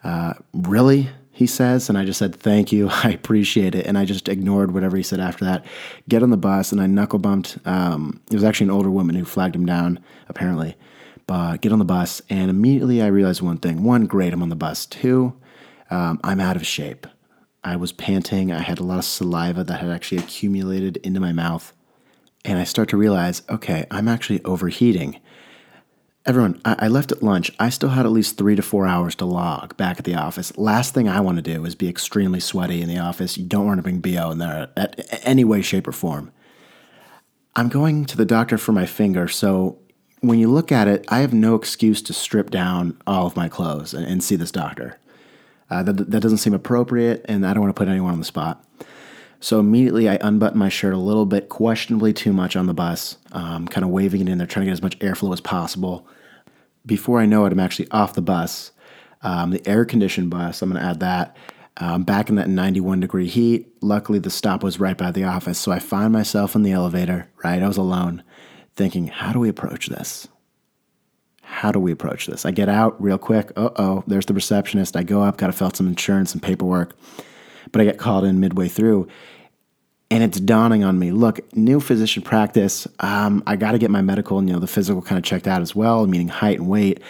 Uh, 0.02 0.32
really? 0.54 1.10
He 1.30 1.46
says, 1.46 1.90
and 1.90 1.98
I 1.98 2.06
just 2.06 2.18
said, 2.18 2.34
Thank 2.34 2.72
you. 2.72 2.88
I 2.90 3.10
appreciate 3.10 3.74
it. 3.74 3.86
And 3.86 3.98
I 3.98 4.06
just 4.06 4.30
ignored 4.30 4.72
whatever 4.72 4.96
he 4.96 5.02
said 5.02 5.20
after 5.20 5.44
that. 5.44 5.66
Get 6.08 6.22
on 6.22 6.30
the 6.30 6.38
bus, 6.38 6.72
and 6.72 6.80
I 6.80 6.86
knuckle 6.86 7.18
bumped. 7.18 7.58
Um, 7.66 8.22
it 8.30 8.34
was 8.34 8.44
actually 8.44 8.69
an 8.69 8.70
older 8.70 8.90
woman 8.90 9.14
who 9.14 9.26
flagged 9.26 9.54
him 9.54 9.66
down, 9.66 10.00
apparently. 10.30 10.74
But 11.26 11.60
get 11.60 11.72
on 11.72 11.78
the 11.78 11.84
bus, 11.84 12.22
and 12.30 12.48
immediately 12.48 13.02
I 13.02 13.08
realized 13.08 13.42
one 13.42 13.58
thing. 13.58 13.84
One, 13.84 14.06
great, 14.06 14.32
I'm 14.32 14.42
on 14.42 14.48
the 14.48 14.56
bus. 14.56 14.86
Two, 14.86 15.34
um, 15.90 16.19
I'm 16.24 16.40
out 16.40 16.56
of 16.56 16.66
shape. 16.66 17.06
I 17.62 17.76
was 17.76 17.92
panting. 17.92 18.52
I 18.52 18.60
had 18.60 18.78
a 18.78 18.84
lot 18.84 19.00
of 19.00 19.04
saliva 19.04 19.64
that 19.64 19.80
had 19.80 19.90
actually 19.90 20.19
accumulated 20.19 20.96
into 20.98 21.20
my 21.20 21.32
mouth 21.32 21.74
and 22.46 22.58
I 22.58 22.64
start 22.64 22.88
to 22.90 22.96
realize, 22.96 23.43
okay, 23.50 23.87
I'm 23.90 24.08
actually 24.08 24.43
overheating. 24.44 25.20
Everyone, 26.24 26.60
I, 26.65 26.76
I, 26.81 26.88
left 26.88 27.12
at 27.12 27.22
lunch. 27.22 27.50
I 27.58 27.70
still 27.70 27.91
had 27.91 28.06
at 28.06 28.12
least 28.12 28.38
three 28.38 28.56
to 28.56 28.62
four 28.62 28.86
hours 28.86 29.15
to 29.17 29.24
log 29.24 29.76
back 29.76 29.98
at 29.98 30.05
the 30.05 30.15
office. 30.15 30.56
Last 30.56 30.94
thing 30.94 31.08
I 31.08 31.20
want 31.20 31.36
to 31.36 31.43
do 31.43 31.65
is 31.65 31.74
be 31.74 31.88
extremely 31.88 32.41
sweaty 32.41 32.82
in 32.82 32.88
the 32.88 32.98
office. 32.98 33.36
You 33.36 33.44
don't 33.44 33.67
want 33.67 33.79
to 33.79 33.82
bring 33.82 34.00
BO 34.00 34.31
in 34.31 34.38
there 34.38 34.70
at 34.76 35.08
any 35.24 35.44
way, 35.44 35.62
shape, 35.62 35.86
or 35.86 35.93
form. 35.93 36.32
I'm 37.55 37.69
going 37.69 38.05
to 38.06 38.17
the 38.17 38.24
doctor 38.24 38.58
for 38.58 38.72
my 38.72 38.86
finger, 38.86 39.29
so 39.29 39.79
when 40.20 40.38
you 40.38 40.50
look 40.50 40.72
at 40.72 40.88
it, 40.88 41.05
I 41.08 41.20
have 41.20 41.32
no 41.32 41.55
excuse 41.55 42.03
to 42.03 42.12
strip 42.12 42.50
down 42.50 43.00
all 43.06 43.26
of 43.26 43.36
my 43.36 43.48
clothes 43.48 43.94
and, 43.94 44.06
and 44.06 44.22
see 44.22 44.36
this 44.36 44.53
doctor. 44.53 44.98
Uh, 45.70 45.82
that, 45.82 46.10
that 46.10 46.20
doesn't 46.20 46.38
seem 46.38 46.55
appropriate, 46.55 47.24
and 47.29 47.46
I 47.46 47.55
don't 47.55 47.62
want 47.62 47.74
to 47.74 47.79
put 47.79 47.88
anyone 47.88 48.12
on 48.12 48.19
the 48.19 48.24
spot. 48.24 48.65
So 49.40 49.60
immediately 49.60 50.08
I 50.08 50.19
unbutton 50.20 50.58
my 50.58 50.69
shirt 50.69 50.94
a 50.94 50.98
little 50.98 51.26
bit, 51.26 51.48
questionably 51.48 52.12
too 52.12 52.32
much 52.32 52.56
on 52.56 52.66
the 52.66 52.74
bus, 52.74 53.19
um, 53.32 53.69
kind 53.69 53.84
of 53.84 53.90
waving 53.90 54.22
it 54.22 54.28
in 54.28 54.38
there, 54.38 54.46
trying 54.46 54.64
to 54.64 54.70
get 54.70 54.72
as 54.72 54.82
much 54.82 54.98
airflow 55.00 55.32
as 55.32 55.40
possible. 55.40 56.06
Before 56.84 57.20
I 57.20 57.26
know 57.26 57.44
it, 57.44 57.52
I'm 57.52 57.60
actually 57.60 57.90
off 57.90 58.14
the 58.14 58.22
bus. 58.22 58.72
Um, 59.22 59.50
the 59.50 59.66
air 59.66 59.84
conditioned 59.84 60.31
bus, 60.31 60.62
I'm 60.62 60.70
going 60.70 60.81
to 60.81 60.88
add 60.88 61.00
that. 61.00 61.36
Um, 61.78 62.05
back 62.05 62.31
in 62.31 62.36
that 62.36 62.48
91 62.48 63.00
degree 63.00 63.26
heat. 63.26 63.69
Luckily, 63.82 64.19
the 64.19 64.31
stop 64.31 64.62
was 64.62 64.81
right 64.81 64.96
by 64.96 65.10
the 65.10 65.24
office. 65.24 65.58
So 65.58 65.72
I 65.72 65.78
find 65.78 66.10
myself 66.12 66.55
in 66.55 66.62
the 66.62 66.72
elevator, 66.72 67.28
right? 67.44 67.62
I 67.62 67.69
was 67.69 67.76
alone, 67.76 68.22
thinking, 68.74 69.08
how 69.08 69.32
do 69.32 69.40
we 69.40 69.50
approach 69.50 69.88
this? 69.88 70.26
How 71.43 71.72
do 71.72 71.78
we 71.78 71.93
approach 71.93 72.26
this? 72.26 72.46
I 72.46 72.50
get 72.50 72.70
out 72.70 73.00
real 73.02 73.19
quick. 73.19 73.52
Uh 73.56 73.70
oh, 73.76 74.05
there's 74.06 74.26
the 74.26 74.34
receptionist. 74.34 74.96
I 74.96 75.02
go 75.02 75.22
up, 75.22 75.36
got 75.36 75.48
to 75.48 75.52
fill 75.52 75.69
out 75.69 75.76
some 75.76 75.86
insurance 75.86 76.32
and 76.32 76.43
paperwork 76.43 76.94
but 77.73 77.81
I 77.81 77.85
get 77.85 77.99
called 77.99 78.25
in 78.25 78.41
midway 78.41 78.69
through. 78.69 79.08
And 80.11 80.23
it's 80.23 80.39
dawning 80.39 80.85
on 80.85 80.99
me. 80.99 81.11
Look, 81.11 81.41
new 81.56 81.81
physician 81.81 82.23
practice. 82.23 82.87
Um, 83.01 83.43
I 83.46 83.56
got 83.56 83.73
to 83.73 83.79
get 83.79 83.91
my 83.91 84.03
medical 84.03 84.39
and 84.39 84.49
you 84.49 84.55
know 84.55 84.61
the 84.61 84.69
physical 84.69 85.03
kind 85.03 85.19
of 85.19 85.25
checked 85.25 85.49
out 85.49 85.63
as 85.63 85.75
well, 85.75 86.06
meaning 86.06 86.29
height 86.29 86.58
and 86.58 86.69
weight. 86.69 87.01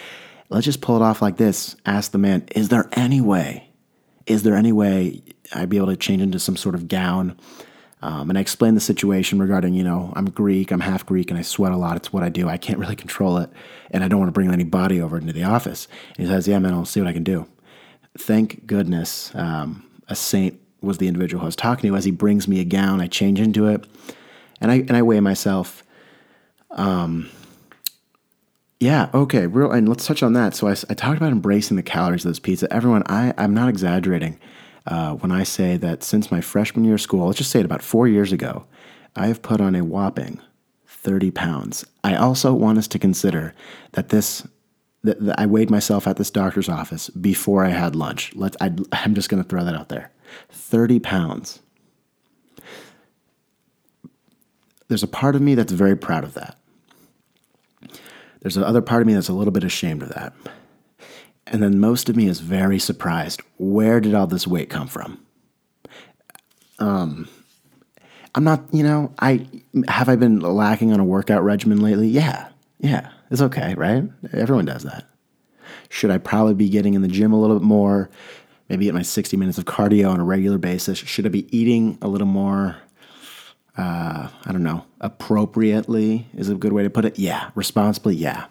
Let's 0.49 0.65
just 0.65 0.81
pull 0.81 0.95
it 0.95 1.01
off 1.01 1.21
like 1.21 1.37
this. 1.37 1.75
Ask 1.85 2.11
the 2.11 2.17
man, 2.17 2.47
is 2.55 2.69
there 2.69 2.89
any 2.93 3.21
way? 3.21 3.69
Is 4.25 4.43
there 4.43 4.55
any 4.55 4.71
way 4.71 5.21
I'd 5.53 5.69
be 5.69 5.77
able 5.77 5.87
to 5.87 5.95
change 5.95 6.21
into 6.21 6.39
some 6.39 6.57
sort 6.57 6.73
of 6.73 6.87
gown? 6.87 7.37
Um, 8.01 8.29
and 8.29 8.37
I 8.37 8.41
explained 8.41 8.77
the 8.77 8.81
situation 8.81 9.39
regarding, 9.39 9.73
you 9.73 9.83
know, 9.83 10.13
I'm 10.15 10.29
Greek, 10.29 10.71
I'm 10.71 10.81
half 10.81 11.05
Greek, 11.05 11.31
and 11.31 11.39
I 11.39 11.41
sweat 11.41 11.71
a 11.71 11.77
lot. 11.77 11.97
It's 11.97 12.13
what 12.13 12.23
I 12.23 12.29
do. 12.29 12.47
I 12.47 12.57
can't 12.57 12.77
really 12.77 12.95
control 12.95 13.37
it, 13.37 13.49
and 13.89 14.03
I 14.03 14.07
don't 14.07 14.19
want 14.19 14.29
to 14.29 14.33
bring 14.33 14.51
any 14.51 14.63
body 14.63 15.01
over 15.01 15.17
into 15.17 15.33
the 15.33 15.43
office. 15.43 15.87
And 16.15 16.27
he 16.27 16.31
says, 16.31 16.47
"Yeah, 16.47 16.59
man, 16.59 16.73
I'll 16.73 16.85
see 16.85 16.99
what 16.99 17.09
I 17.09 17.13
can 17.13 17.23
do." 17.23 17.47
Thank 18.17 18.67
goodness. 18.67 19.31
Um, 19.33 19.83
a 20.07 20.15
saint 20.15 20.59
was 20.81 20.97
the 20.97 21.07
individual 21.07 21.41
I 21.41 21.45
was 21.45 21.55
talking 21.55 21.89
to. 21.89 21.95
As 21.95 22.05
he 22.05 22.11
brings 22.11 22.47
me 22.47 22.59
a 22.59 22.63
gown, 22.63 23.01
I 23.01 23.07
change 23.07 23.39
into 23.39 23.67
it, 23.67 23.85
and 24.61 24.71
I 24.71 24.75
and 24.75 24.95
I 24.95 25.01
weigh 25.01 25.19
myself. 25.19 25.83
Um, 26.71 27.29
Yeah, 28.79 29.09
okay, 29.13 29.47
real, 29.47 29.71
and 29.71 29.89
let's 29.89 30.05
touch 30.05 30.21
on 30.21 30.33
that. 30.33 30.53
So 30.53 30.67
I, 30.67 30.71
I 30.89 30.93
talked 30.93 31.17
about 31.17 31.31
embracing 31.31 31.77
the 31.77 31.83
calories 31.83 32.23
of 32.25 32.29
this 32.29 32.39
pizza. 32.39 32.71
Everyone, 32.71 33.01
I, 33.07 33.33
I'm 33.37 33.53
not 33.53 33.69
exaggerating 33.69 34.39
uh, 34.85 35.13
when 35.15 35.31
I 35.31 35.43
say 35.43 35.77
that 35.77 36.03
since 36.03 36.31
my 36.31 36.41
freshman 36.41 36.85
year 36.85 36.93
of 36.95 37.01
school, 37.01 37.25
let's 37.25 37.39
just 37.39 37.49
say 37.49 37.59
it 37.59 37.65
about 37.65 37.81
four 37.81 38.07
years 38.07 38.31
ago, 38.31 38.65
I 39.15 39.27
have 39.27 39.41
put 39.41 39.59
on 39.61 39.75
a 39.75 39.83
whopping 39.83 40.39
30 40.85 41.31
pounds. 41.31 41.85
I 42.03 42.15
also 42.15 42.53
want 42.53 42.77
us 42.77 42.87
to 42.89 42.99
consider 42.99 43.55
that 43.93 44.09
this 44.09 44.47
that, 45.03 45.23
that 45.25 45.39
I 45.39 45.45
weighed 45.45 45.69
myself 45.69 46.07
at 46.07 46.17
this 46.17 46.31
doctor's 46.31 46.69
office 46.69 47.09
before 47.09 47.63
I 47.63 47.69
had 47.69 47.95
lunch. 47.95 48.35
Let's 48.35 48.57
I, 48.61 48.73
I'm 48.91 49.15
just 49.15 49.29
going 49.29 49.41
to 49.41 49.47
throw 49.47 49.63
that 49.63 49.75
out 49.75 49.89
there. 49.89 50.11
30 50.49 50.99
pounds. 50.99 51.59
There's 54.87 55.03
a 55.03 55.07
part 55.07 55.35
of 55.35 55.41
me 55.41 55.55
that's 55.55 55.73
very 55.73 55.97
proud 55.97 56.23
of 56.23 56.33
that. 56.35 56.57
There's 58.41 58.57
another 58.57 58.81
part 58.81 59.01
of 59.01 59.07
me 59.07 59.13
that's 59.13 59.29
a 59.29 59.33
little 59.33 59.51
bit 59.51 59.63
ashamed 59.63 60.01
of 60.01 60.09
that. 60.09 60.33
And 61.47 61.61
then 61.61 61.79
most 61.79 62.09
of 62.09 62.15
me 62.15 62.27
is 62.27 62.39
very 62.39 62.79
surprised. 62.79 63.41
Where 63.57 63.99
did 63.99 64.13
all 64.13 64.27
this 64.27 64.47
weight 64.47 64.69
come 64.69 64.87
from? 64.87 65.25
Um, 66.79 67.27
I'm 68.35 68.43
not, 68.43 68.63
you 68.71 68.83
know, 68.83 69.13
I 69.19 69.47
have 69.87 70.09
I 70.09 70.15
been 70.15 70.39
lacking 70.39 70.93
on 70.93 70.99
a 70.99 71.03
workout 71.03 71.43
regimen 71.43 71.81
lately? 71.81 72.07
Yeah. 72.07 72.49
Yeah. 72.79 73.09
It's 73.29 73.41
okay, 73.41 73.73
right? 73.75 74.03
Everyone 74.33 74.65
does 74.65 74.83
that. 74.83 75.05
Should 75.89 76.11
I 76.11 76.17
probably 76.17 76.53
be 76.53 76.69
getting 76.69 76.93
in 76.93 77.01
the 77.01 77.07
gym 77.07 77.33
a 77.33 77.39
little 77.39 77.57
bit 77.59 77.65
more? 77.65 78.09
Maybe 78.69 78.85
get 78.85 78.93
my 78.93 79.01
60 79.01 79.37
minutes 79.37 79.57
of 79.57 79.65
cardio 79.65 80.11
on 80.11 80.19
a 80.19 80.23
regular 80.23 80.57
basis? 80.57 80.97
Should 80.97 81.25
I 81.25 81.29
be 81.29 81.57
eating 81.57 81.97
a 82.01 82.07
little 82.07 82.27
more? 82.27 82.77
Uh, 83.77 84.27
I 84.45 84.51
don't 84.51 84.63
know, 84.63 84.85
appropriately 85.01 86.27
is 86.35 86.49
a 86.49 86.55
good 86.55 86.73
way 86.73 86.83
to 86.83 86.89
put 86.89 87.05
it. 87.05 87.19
Yeah. 87.19 87.51
Responsibly, 87.53 88.15
yeah. 88.15 88.47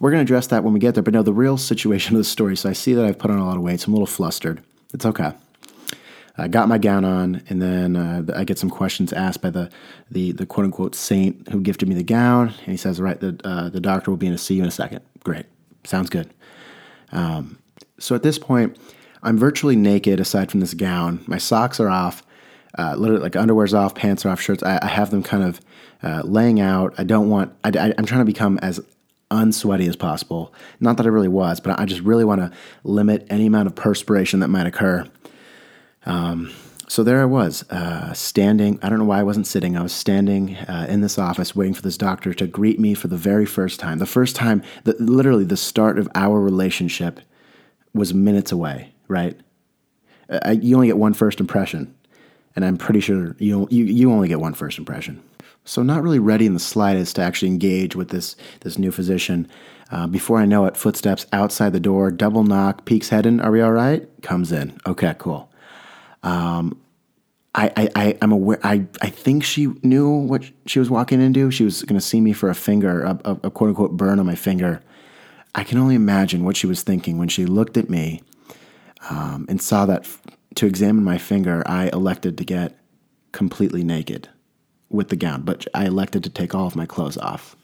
We're 0.00 0.10
going 0.10 0.18
to 0.18 0.28
address 0.28 0.48
that 0.48 0.64
when 0.64 0.74
we 0.74 0.80
get 0.80 0.94
there. 0.94 1.02
But 1.02 1.14
no, 1.14 1.22
the 1.22 1.32
real 1.32 1.56
situation 1.56 2.16
of 2.16 2.18
the 2.18 2.24
story. 2.24 2.56
So 2.56 2.68
I 2.68 2.72
see 2.72 2.92
that 2.94 3.04
I've 3.04 3.18
put 3.18 3.30
on 3.30 3.38
a 3.38 3.46
lot 3.46 3.56
of 3.56 3.62
weight. 3.62 3.80
So 3.80 3.86
I'm 3.86 3.94
a 3.94 3.96
little 3.96 4.06
flustered. 4.06 4.62
It's 4.92 5.06
okay. 5.06 5.32
I 6.38 6.48
got 6.48 6.68
my 6.68 6.78
gown 6.78 7.04
on, 7.04 7.42
and 7.48 7.62
then 7.62 7.96
uh, 7.96 8.24
I 8.34 8.44
get 8.44 8.58
some 8.58 8.68
questions 8.68 9.12
asked 9.12 9.40
by 9.40 9.50
the, 9.50 9.70
the, 10.10 10.32
the 10.32 10.46
quote 10.46 10.64
unquote 10.64 10.94
saint 10.94 11.48
who 11.48 11.60
gifted 11.60 11.88
me 11.88 11.94
the 11.94 12.02
gown. 12.02 12.48
And 12.48 12.66
he 12.66 12.76
says, 12.76 13.00
Right, 13.00 13.18
the, 13.18 13.40
uh, 13.44 13.70
the 13.70 13.80
doctor 13.80 14.10
will 14.10 14.18
be 14.18 14.26
in 14.26 14.32
to 14.32 14.38
see 14.38 14.54
you 14.54 14.62
in 14.62 14.68
a 14.68 14.72
second. 14.72 15.00
Great. 15.24 15.46
Sounds 15.84 16.10
good. 16.10 16.30
Um, 17.12 17.58
so 17.98 18.14
at 18.14 18.22
this 18.22 18.38
point, 18.38 18.76
I'm 19.22 19.38
virtually 19.38 19.76
naked 19.76 20.20
aside 20.20 20.50
from 20.50 20.60
this 20.60 20.74
gown. 20.74 21.24
My 21.26 21.38
socks 21.38 21.80
are 21.80 21.88
off, 21.88 22.22
uh, 22.78 22.94
literally 22.96 23.22
like 23.22 23.36
underwear's 23.36 23.72
off, 23.72 23.94
pants 23.94 24.26
are 24.26 24.30
off, 24.30 24.40
shirts. 24.40 24.62
I, 24.62 24.78
I 24.82 24.88
have 24.88 25.10
them 25.10 25.22
kind 25.22 25.42
of 25.42 25.60
uh, 26.02 26.22
laying 26.24 26.60
out. 26.60 26.94
I 26.98 27.04
don't 27.04 27.30
want, 27.30 27.54
I, 27.64 27.70
I, 27.70 27.94
I'm 27.96 28.04
trying 28.04 28.20
to 28.20 28.26
become 28.26 28.58
as 28.58 28.80
unsweaty 29.30 29.88
as 29.88 29.96
possible. 29.96 30.52
Not 30.80 30.98
that 30.98 31.06
I 31.06 31.08
really 31.08 31.28
was, 31.28 31.60
but 31.60 31.78
I 31.80 31.86
just 31.86 32.02
really 32.02 32.24
want 32.24 32.40
to 32.40 32.52
limit 32.84 33.26
any 33.30 33.46
amount 33.46 33.66
of 33.66 33.74
perspiration 33.74 34.40
that 34.40 34.48
might 34.48 34.66
occur. 34.66 35.06
Um, 36.06 36.52
so 36.88 37.02
there 37.02 37.20
I 37.20 37.24
was, 37.24 37.68
uh, 37.68 38.12
standing. 38.12 38.78
I 38.80 38.88
don't 38.88 39.00
know 39.00 39.04
why 39.04 39.18
I 39.18 39.24
wasn't 39.24 39.48
sitting. 39.48 39.76
I 39.76 39.82
was 39.82 39.92
standing 39.92 40.56
uh, 40.56 40.86
in 40.88 41.00
this 41.00 41.18
office 41.18 41.56
waiting 41.56 41.74
for 41.74 41.82
this 41.82 41.98
doctor 41.98 42.32
to 42.34 42.46
greet 42.46 42.78
me 42.78 42.94
for 42.94 43.08
the 43.08 43.16
very 43.16 43.44
first 43.44 43.80
time. 43.80 43.98
The 43.98 44.06
first 44.06 44.36
time, 44.36 44.62
the, 44.84 44.94
literally, 45.00 45.44
the 45.44 45.56
start 45.56 45.98
of 45.98 46.08
our 46.14 46.40
relationship 46.40 47.20
was 47.92 48.14
minutes 48.14 48.52
away, 48.52 48.92
right? 49.08 49.38
Uh, 50.28 50.54
you 50.60 50.76
only 50.76 50.86
get 50.86 50.96
one 50.96 51.12
first 51.12 51.40
impression, 51.40 51.92
and 52.54 52.64
I'm 52.64 52.76
pretty 52.76 53.00
sure 53.00 53.34
you, 53.38 53.66
you, 53.70 53.84
you 53.84 54.12
only 54.12 54.28
get 54.28 54.40
one 54.40 54.54
first 54.54 54.78
impression. 54.78 55.22
So, 55.64 55.82
not 55.82 56.04
really 56.04 56.20
ready 56.20 56.46
in 56.46 56.54
the 56.54 56.60
slightest 56.60 57.16
to 57.16 57.22
actually 57.22 57.48
engage 57.48 57.96
with 57.96 58.10
this, 58.10 58.36
this 58.60 58.78
new 58.78 58.92
physician. 58.92 59.48
Uh, 59.90 60.06
before 60.06 60.38
I 60.38 60.44
know 60.44 60.66
it, 60.66 60.76
footsteps 60.76 61.26
outside 61.32 61.72
the 61.72 61.80
door, 61.80 62.12
double 62.12 62.44
knock, 62.44 62.84
peeks 62.84 63.08
head 63.08 63.26
in. 63.26 63.40
Are 63.40 63.50
we 63.50 63.60
all 63.60 63.72
right? 63.72 64.08
Comes 64.22 64.52
in. 64.52 64.78
Okay, 64.86 65.14
cool. 65.18 65.50
Um, 66.26 66.80
I, 67.54 67.72
I, 67.76 67.88
I, 67.94 68.18
am 68.20 68.32
aware. 68.32 68.58
I, 68.64 68.84
I 69.00 69.10
think 69.10 69.44
she 69.44 69.68
knew 69.82 70.10
what 70.10 70.42
she 70.66 70.80
was 70.80 70.90
walking 70.90 71.20
into. 71.20 71.52
She 71.52 71.62
was 71.62 71.84
going 71.84 71.98
to 71.98 72.04
see 72.04 72.20
me 72.20 72.32
for 72.32 72.50
a 72.50 72.54
finger, 72.54 73.04
a, 73.04 73.18
a, 73.24 73.32
a, 73.44 73.50
quote 73.50 73.68
unquote 73.68 73.96
burn 73.96 74.18
on 74.18 74.26
my 74.26 74.34
finger. 74.34 74.82
I 75.54 75.62
can 75.62 75.78
only 75.78 75.94
imagine 75.94 76.44
what 76.44 76.56
she 76.56 76.66
was 76.66 76.82
thinking 76.82 77.16
when 77.16 77.28
she 77.28 77.46
looked 77.46 77.76
at 77.76 77.88
me 77.88 78.22
um, 79.08 79.46
and 79.48 79.62
saw 79.62 79.86
that 79.86 80.00
f- 80.00 80.20
to 80.56 80.66
examine 80.66 81.04
my 81.04 81.16
finger, 81.16 81.62
I 81.64 81.90
elected 81.92 82.36
to 82.38 82.44
get 82.44 82.76
completely 83.30 83.84
naked 83.84 84.28
with 84.90 85.10
the 85.10 85.16
gown, 85.16 85.42
but 85.42 85.64
I 85.72 85.86
elected 85.86 86.24
to 86.24 86.30
take 86.30 86.56
all 86.56 86.66
of 86.66 86.74
my 86.74 86.86
clothes 86.86 87.18
off. 87.18 87.54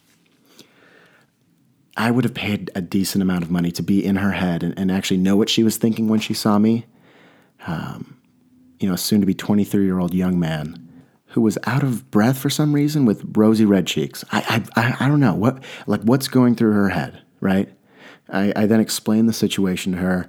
I 1.97 2.12
would 2.12 2.25
have 2.25 2.35
paid 2.35 2.71
a 2.76 2.81
decent 2.81 3.23
amount 3.23 3.42
of 3.42 3.50
money 3.50 3.73
to 3.73 3.83
be 3.83 4.04
in 4.04 4.16
her 4.16 4.33
head 4.33 4.62
and, 4.62 4.78
and 4.78 4.92
actually 4.92 5.19
know 5.19 5.37
what 5.37 5.50
she 5.50 5.64
was 5.64 5.76
thinking 5.76 6.09
when 6.09 6.21
she 6.21 6.33
saw 6.33 6.59
me. 6.59 6.87
Um, 7.66 8.22
you 8.83 8.89
know, 8.89 8.97
soon 8.97 9.21
to 9.21 9.27
be 9.27 9.35
23 9.35 9.85
year 9.85 9.99
old 9.99 10.12
young 10.12 10.39
man 10.39 10.89
who 11.29 11.41
was 11.41 11.57
out 11.65 11.83
of 11.83 12.11
breath 12.11 12.37
for 12.37 12.51
some 12.51 12.75
reason 12.75 13.07
with 13.07 13.25
rosy 13.37 13.65
red 13.65 13.87
cheeks. 13.87 14.25
I, 14.33 14.62
I, 14.77 14.97
I 15.01 15.09
don't 15.09 15.21
know 15.21 15.35
what, 15.35 15.62
like 15.87 16.03
what's 16.03 16.29
going 16.29 16.57
through 16.57 16.73
her 16.73 16.91
head, 16.91 17.23
right? 17.41 17.71
I, 18.29 18.53
I 18.55 18.67
then 18.67 18.81
explained 18.81 19.29
the 19.29 19.33
situation 19.33 19.93
to 19.93 19.99
her. 19.99 20.29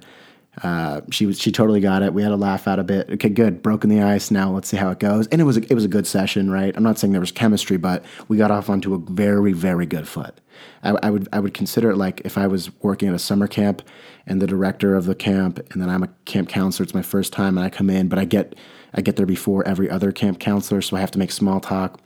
Uh, 0.62 1.00
she 1.10 1.26
was 1.26 1.40
she 1.40 1.50
totally 1.50 1.80
got 1.80 2.02
it. 2.02 2.14
We 2.14 2.22
had 2.22 2.32
a 2.32 2.36
laugh 2.36 2.68
out 2.68 2.78
a 2.78 2.84
bit. 2.84 3.10
Okay, 3.10 3.28
good. 3.28 3.62
Broken 3.62 3.90
the 3.90 4.02
ice. 4.02 4.30
Now 4.30 4.52
let's 4.52 4.68
see 4.68 4.76
how 4.76 4.90
it 4.90 5.00
goes. 5.00 5.26
And 5.28 5.40
it 5.40 5.44
was 5.44 5.56
a, 5.56 5.62
it 5.62 5.74
was 5.74 5.84
a 5.84 5.88
good 5.88 6.06
session, 6.06 6.50
right? 6.50 6.74
I'm 6.76 6.82
not 6.82 6.98
saying 6.98 7.12
there 7.12 7.20
was 7.20 7.32
chemistry, 7.32 7.76
but 7.76 8.04
we 8.28 8.36
got 8.36 8.50
off 8.50 8.70
onto 8.70 8.94
a 8.94 8.98
very 8.98 9.52
very 9.52 9.86
good 9.86 10.06
foot. 10.06 10.40
I, 10.82 10.90
I 11.02 11.10
would 11.10 11.28
I 11.32 11.40
would 11.40 11.54
consider 11.54 11.90
it 11.90 11.96
like 11.96 12.22
if 12.24 12.38
I 12.38 12.46
was 12.46 12.70
working 12.82 13.08
at 13.08 13.14
a 13.14 13.18
summer 13.18 13.48
camp 13.48 13.82
and 14.26 14.40
the 14.40 14.46
director 14.46 14.94
of 14.94 15.06
the 15.06 15.14
camp, 15.14 15.58
and 15.72 15.82
then 15.82 15.90
I'm 15.90 16.04
a 16.04 16.08
camp 16.24 16.48
counselor. 16.48 16.84
It's 16.84 16.94
my 16.94 17.02
first 17.02 17.32
time, 17.32 17.58
and 17.58 17.66
I 17.66 17.70
come 17.70 17.90
in, 17.90 18.08
but 18.08 18.18
I 18.18 18.24
get 18.24 18.54
I 18.94 19.00
get 19.00 19.16
there 19.16 19.26
before 19.26 19.66
every 19.66 19.90
other 19.90 20.12
camp 20.12 20.38
counselor, 20.38 20.80
so 20.82 20.96
I 20.96 21.00
have 21.00 21.10
to 21.12 21.18
make 21.18 21.32
small 21.32 21.60
talk 21.60 22.00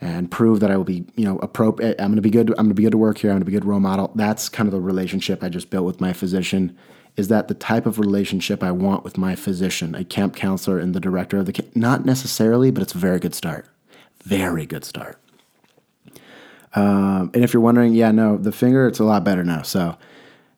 and 0.00 0.30
prove 0.30 0.60
that 0.60 0.70
I 0.70 0.76
will 0.76 0.84
be, 0.84 1.04
you 1.16 1.24
know, 1.24 1.38
appropriate. 1.38 2.00
I'm 2.00 2.08
going 2.08 2.16
to 2.16 2.22
be 2.22 2.30
good. 2.30 2.50
I'm 2.50 2.56
going 2.56 2.68
to 2.68 2.74
be 2.74 2.82
good 2.82 2.92
to 2.92 2.98
work 2.98 3.18
here. 3.18 3.30
I'm 3.30 3.36
going 3.36 3.44
to 3.44 3.50
be 3.50 3.56
a 3.56 3.60
good 3.60 3.66
role 3.66 3.80
model. 3.80 4.10
That's 4.14 4.48
kind 4.48 4.66
of 4.66 4.72
the 4.72 4.80
relationship 4.80 5.42
I 5.42 5.48
just 5.48 5.70
built 5.70 5.84
with 5.84 6.00
my 6.00 6.12
physician 6.12 6.76
is 7.16 7.28
that 7.28 7.48
the 7.48 7.54
type 7.54 7.86
of 7.86 7.98
relationship 7.98 8.62
I 8.62 8.72
want 8.72 9.04
with 9.04 9.16
my 9.16 9.36
physician, 9.36 9.94
a 9.94 10.04
camp 10.04 10.34
counselor 10.34 10.78
and 10.78 10.94
the 10.94 11.00
director 11.00 11.38
of 11.38 11.46
the 11.46 11.52
camp? 11.52 11.74
Not 11.76 12.04
necessarily, 12.04 12.70
but 12.70 12.82
it's 12.82 12.94
a 12.94 12.98
very 12.98 13.20
good 13.20 13.34
start. 13.34 13.66
Very 14.22 14.66
good 14.66 14.84
start. 14.84 15.18
Um, 16.74 17.30
and 17.34 17.44
if 17.44 17.52
you're 17.52 17.62
wondering, 17.62 17.94
yeah, 17.94 18.10
no, 18.10 18.36
the 18.36 18.50
finger, 18.50 18.88
it's 18.88 18.98
a 18.98 19.04
lot 19.04 19.22
better 19.22 19.44
now. 19.44 19.62
So, 19.62 19.96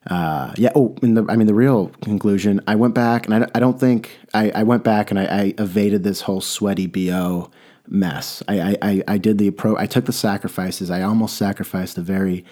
uh, 0.07 0.55
yeah. 0.57 0.71
Oh, 0.75 0.97
the, 1.03 1.27
I 1.29 1.37
mean, 1.37 1.47
the 1.47 1.55
real 1.55 1.89
conclusion, 2.01 2.61
I 2.67 2.75
went 2.77 2.95
back 2.95 3.27
and 3.27 3.45
I, 3.45 3.49
I 3.55 3.61
don't 3.61 3.79
think 3.79 4.19
I, 4.33 4.51
I 4.51 4.63
went 4.63 4.83
back 4.83 5.11
and 5.11 5.19
I, 5.19 5.25
I, 5.25 5.55
evaded 5.59 6.05
this 6.05 6.23
whole 6.23 6.41
sweaty 6.41 6.87
BO 6.87 7.51
mess. 7.89 8.43
I, 8.49 8.77
I, 8.81 9.03
I 9.09 9.19
did 9.19 9.39
the 9.39 9.49
approach, 9.49 9.77
I 9.79 9.87
took 9.87 10.07
the 10.07 10.13
sacrifices. 10.13 10.91
I 10.91 11.03
almost 11.03 11.37
sacrificed 11.37 11.99
a 11.99 12.03
very 12.03 12.45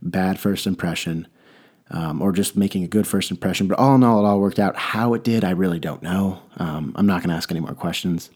bad 0.00 0.40
first 0.40 0.66
impression 0.66 1.28
um, 1.92 2.22
or 2.22 2.32
just 2.32 2.56
making 2.56 2.82
a 2.82 2.88
good 2.88 3.06
first 3.06 3.30
impression. 3.30 3.68
But 3.68 3.78
all 3.78 3.94
in 3.94 4.02
all, 4.02 4.24
it 4.24 4.28
all 4.28 4.40
worked 4.40 4.58
out. 4.58 4.76
How 4.76 5.14
it 5.14 5.22
did, 5.22 5.44
I 5.44 5.50
really 5.50 5.78
don't 5.78 6.02
know. 6.02 6.40
Um, 6.56 6.92
I'm 6.96 7.06
not 7.06 7.20
going 7.20 7.30
to 7.30 7.36
ask 7.36 7.50
any 7.50 7.60
more 7.60 7.74
questions. 7.74 8.30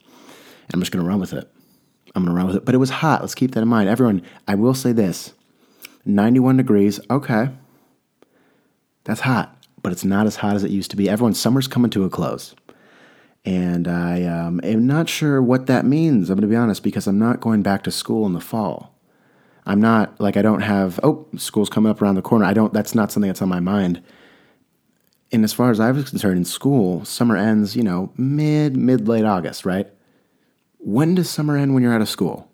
I'm 0.73 0.79
just 0.79 0.91
going 0.91 1.03
to 1.03 1.09
run 1.09 1.19
with 1.19 1.33
it. 1.33 1.51
I'm 2.15 2.23
going 2.23 2.33
to 2.33 2.37
run 2.37 2.47
with 2.47 2.55
it. 2.55 2.65
But 2.65 2.75
it 2.75 2.79
was 2.79 2.89
hot. 2.89 3.21
Let's 3.21 3.35
keep 3.35 3.51
that 3.51 3.61
in 3.61 3.67
mind. 3.67 3.89
Everyone, 3.89 4.21
I 4.47 4.55
will 4.55 4.73
say 4.73 4.91
this 4.91 5.33
91 6.05 6.57
degrees. 6.57 6.99
Okay. 7.09 7.49
That's 9.03 9.21
hot, 9.21 9.57
but 9.81 9.93
it's 9.93 10.03
not 10.03 10.27
as 10.27 10.35
hot 10.37 10.55
as 10.55 10.63
it 10.63 10.71
used 10.71 10.91
to 10.91 10.97
be. 10.97 11.09
Everyone, 11.09 11.33
summer's 11.33 11.67
coming 11.67 11.89
to 11.91 12.03
a 12.03 12.09
close. 12.09 12.53
And 13.45 13.87
I 13.87 14.23
um, 14.23 14.59
am 14.61 14.85
not 14.85 15.07
sure 15.07 15.41
what 15.41 15.67
that 15.67 15.85
means, 15.85 16.29
I'm 16.29 16.35
going 16.35 16.41
to 16.41 16.53
be 16.53 16.57
honest, 16.57 16.83
because 16.83 17.07
I'm 17.07 17.17
not 17.17 17.39
going 17.39 17.61
back 17.61 17.83
to 17.83 17.91
school 17.91 18.25
in 18.25 18.33
the 18.33 18.41
fall. 18.41 18.96
I'm 19.67 19.81
not 19.81 20.19
like 20.19 20.37
I 20.37 20.41
don't 20.41 20.61
have 20.61 20.97
oh 21.03 21.27
school's 21.35 21.69
coming 21.69 21.91
up 21.91 22.01
around 22.01 22.15
the 22.15 22.21
corner. 22.21 22.45
I 22.45 22.53
don't. 22.53 22.73
That's 22.73 22.95
not 22.95 23.11
something 23.11 23.27
that's 23.27 23.41
on 23.41 23.49
my 23.49 23.59
mind. 23.59 24.01
And 25.29 25.43
as 25.43 25.51
far 25.51 25.71
as 25.71 25.79
I 25.81 25.91
was 25.91 26.09
concerned, 26.09 26.37
in 26.37 26.45
school, 26.45 27.03
summer 27.03 27.35
ends 27.35 27.75
you 27.75 27.83
know 27.83 28.11
mid 28.15 28.77
mid 28.77 29.09
late 29.09 29.25
August, 29.25 29.65
right? 29.65 29.87
When 30.77 31.15
does 31.15 31.29
summer 31.29 31.57
end 31.57 31.73
when 31.73 31.83
you're 31.83 31.93
out 31.93 32.01
of 32.01 32.07
school? 32.07 32.49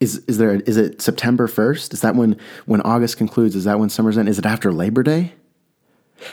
Is 0.00 0.18
is 0.26 0.38
there 0.38 0.56
is 0.56 0.76
it 0.76 1.00
September 1.00 1.46
first? 1.46 1.94
Is 1.94 2.00
that 2.00 2.16
when 2.16 2.36
when 2.66 2.80
August 2.80 3.16
concludes? 3.16 3.54
Is 3.54 3.64
that 3.64 3.78
when 3.78 3.88
summer's 3.88 4.18
end? 4.18 4.28
Is 4.28 4.40
it 4.40 4.46
after 4.46 4.72
Labor 4.72 5.04
Day? 5.04 5.32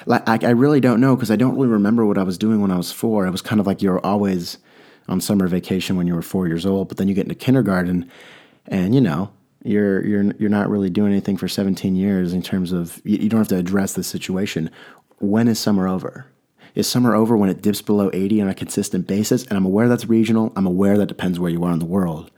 Like 0.07 0.27
I, 0.27 0.39
I 0.41 0.51
really 0.51 0.79
don't 0.79 1.01
know 1.01 1.15
because 1.15 1.29
I 1.29 1.35
don't 1.35 1.53
really 1.55 1.67
remember 1.67 2.03
what 2.03 2.17
I 2.17 2.23
was 2.23 2.39
doing 2.39 2.61
when 2.61 2.71
I 2.71 2.77
was 2.77 2.91
four. 2.91 3.27
It 3.27 3.31
was 3.31 3.43
kind 3.43 3.61
of 3.61 3.67
like 3.67 3.83
you're 3.83 4.03
always 4.03 4.57
on 5.07 5.21
summer 5.21 5.47
vacation 5.47 5.97
when 5.97 6.07
you 6.07 6.15
were 6.15 6.21
four 6.23 6.47
years 6.47 6.65
old, 6.65 6.87
but 6.87 6.97
then 6.97 7.07
you 7.07 7.13
get 7.13 7.25
into 7.25 7.35
kindergarten, 7.35 8.09
and 8.65 8.95
you 8.95 9.01
know 9.01 9.29
you're 9.63 10.05
you're 10.05 10.23
you're 10.37 10.49
not 10.49 10.69
really 10.69 10.89
doing 10.89 11.11
anything 11.11 11.37
for 11.37 11.47
17 11.47 11.95
years 11.95 12.33
in 12.33 12.41
terms 12.41 12.71
of 12.71 13.01
you, 13.03 13.17
you 13.17 13.29
don't 13.29 13.39
have 13.39 13.47
to 13.49 13.57
address 13.57 13.93
the 13.93 14.03
situation. 14.03 14.69
When 15.19 15.47
is 15.47 15.59
summer 15.59 15.87
over? 15.87 16.27
Is 16.75 16.87
summer 16.87 17.15
over 17.15 17.37
when 17.37 17.49
it 17.49 17.61
dips 17.61 17.81
below 17.81 18.09
80 18.13 18.41
on 18.41 18.49
a 18.49 18.55
consistent 18.55 19.07
basis? 19.07 19.45
And 19.45 19.57
I'm 19.57 19.65
aware 19.65 19.87
that's 19.87 20.07
regional. 20.07 20.51
I'm 20.55 20.65
aware 20.65 20.97
that 20.97 21.05
depends 21.05 21.39
where 21.39 21.51
you 21.51 21.63
are 21.63 21.71
in 21.71 21.79
the 21.79 21.85
world. 21.85 22.31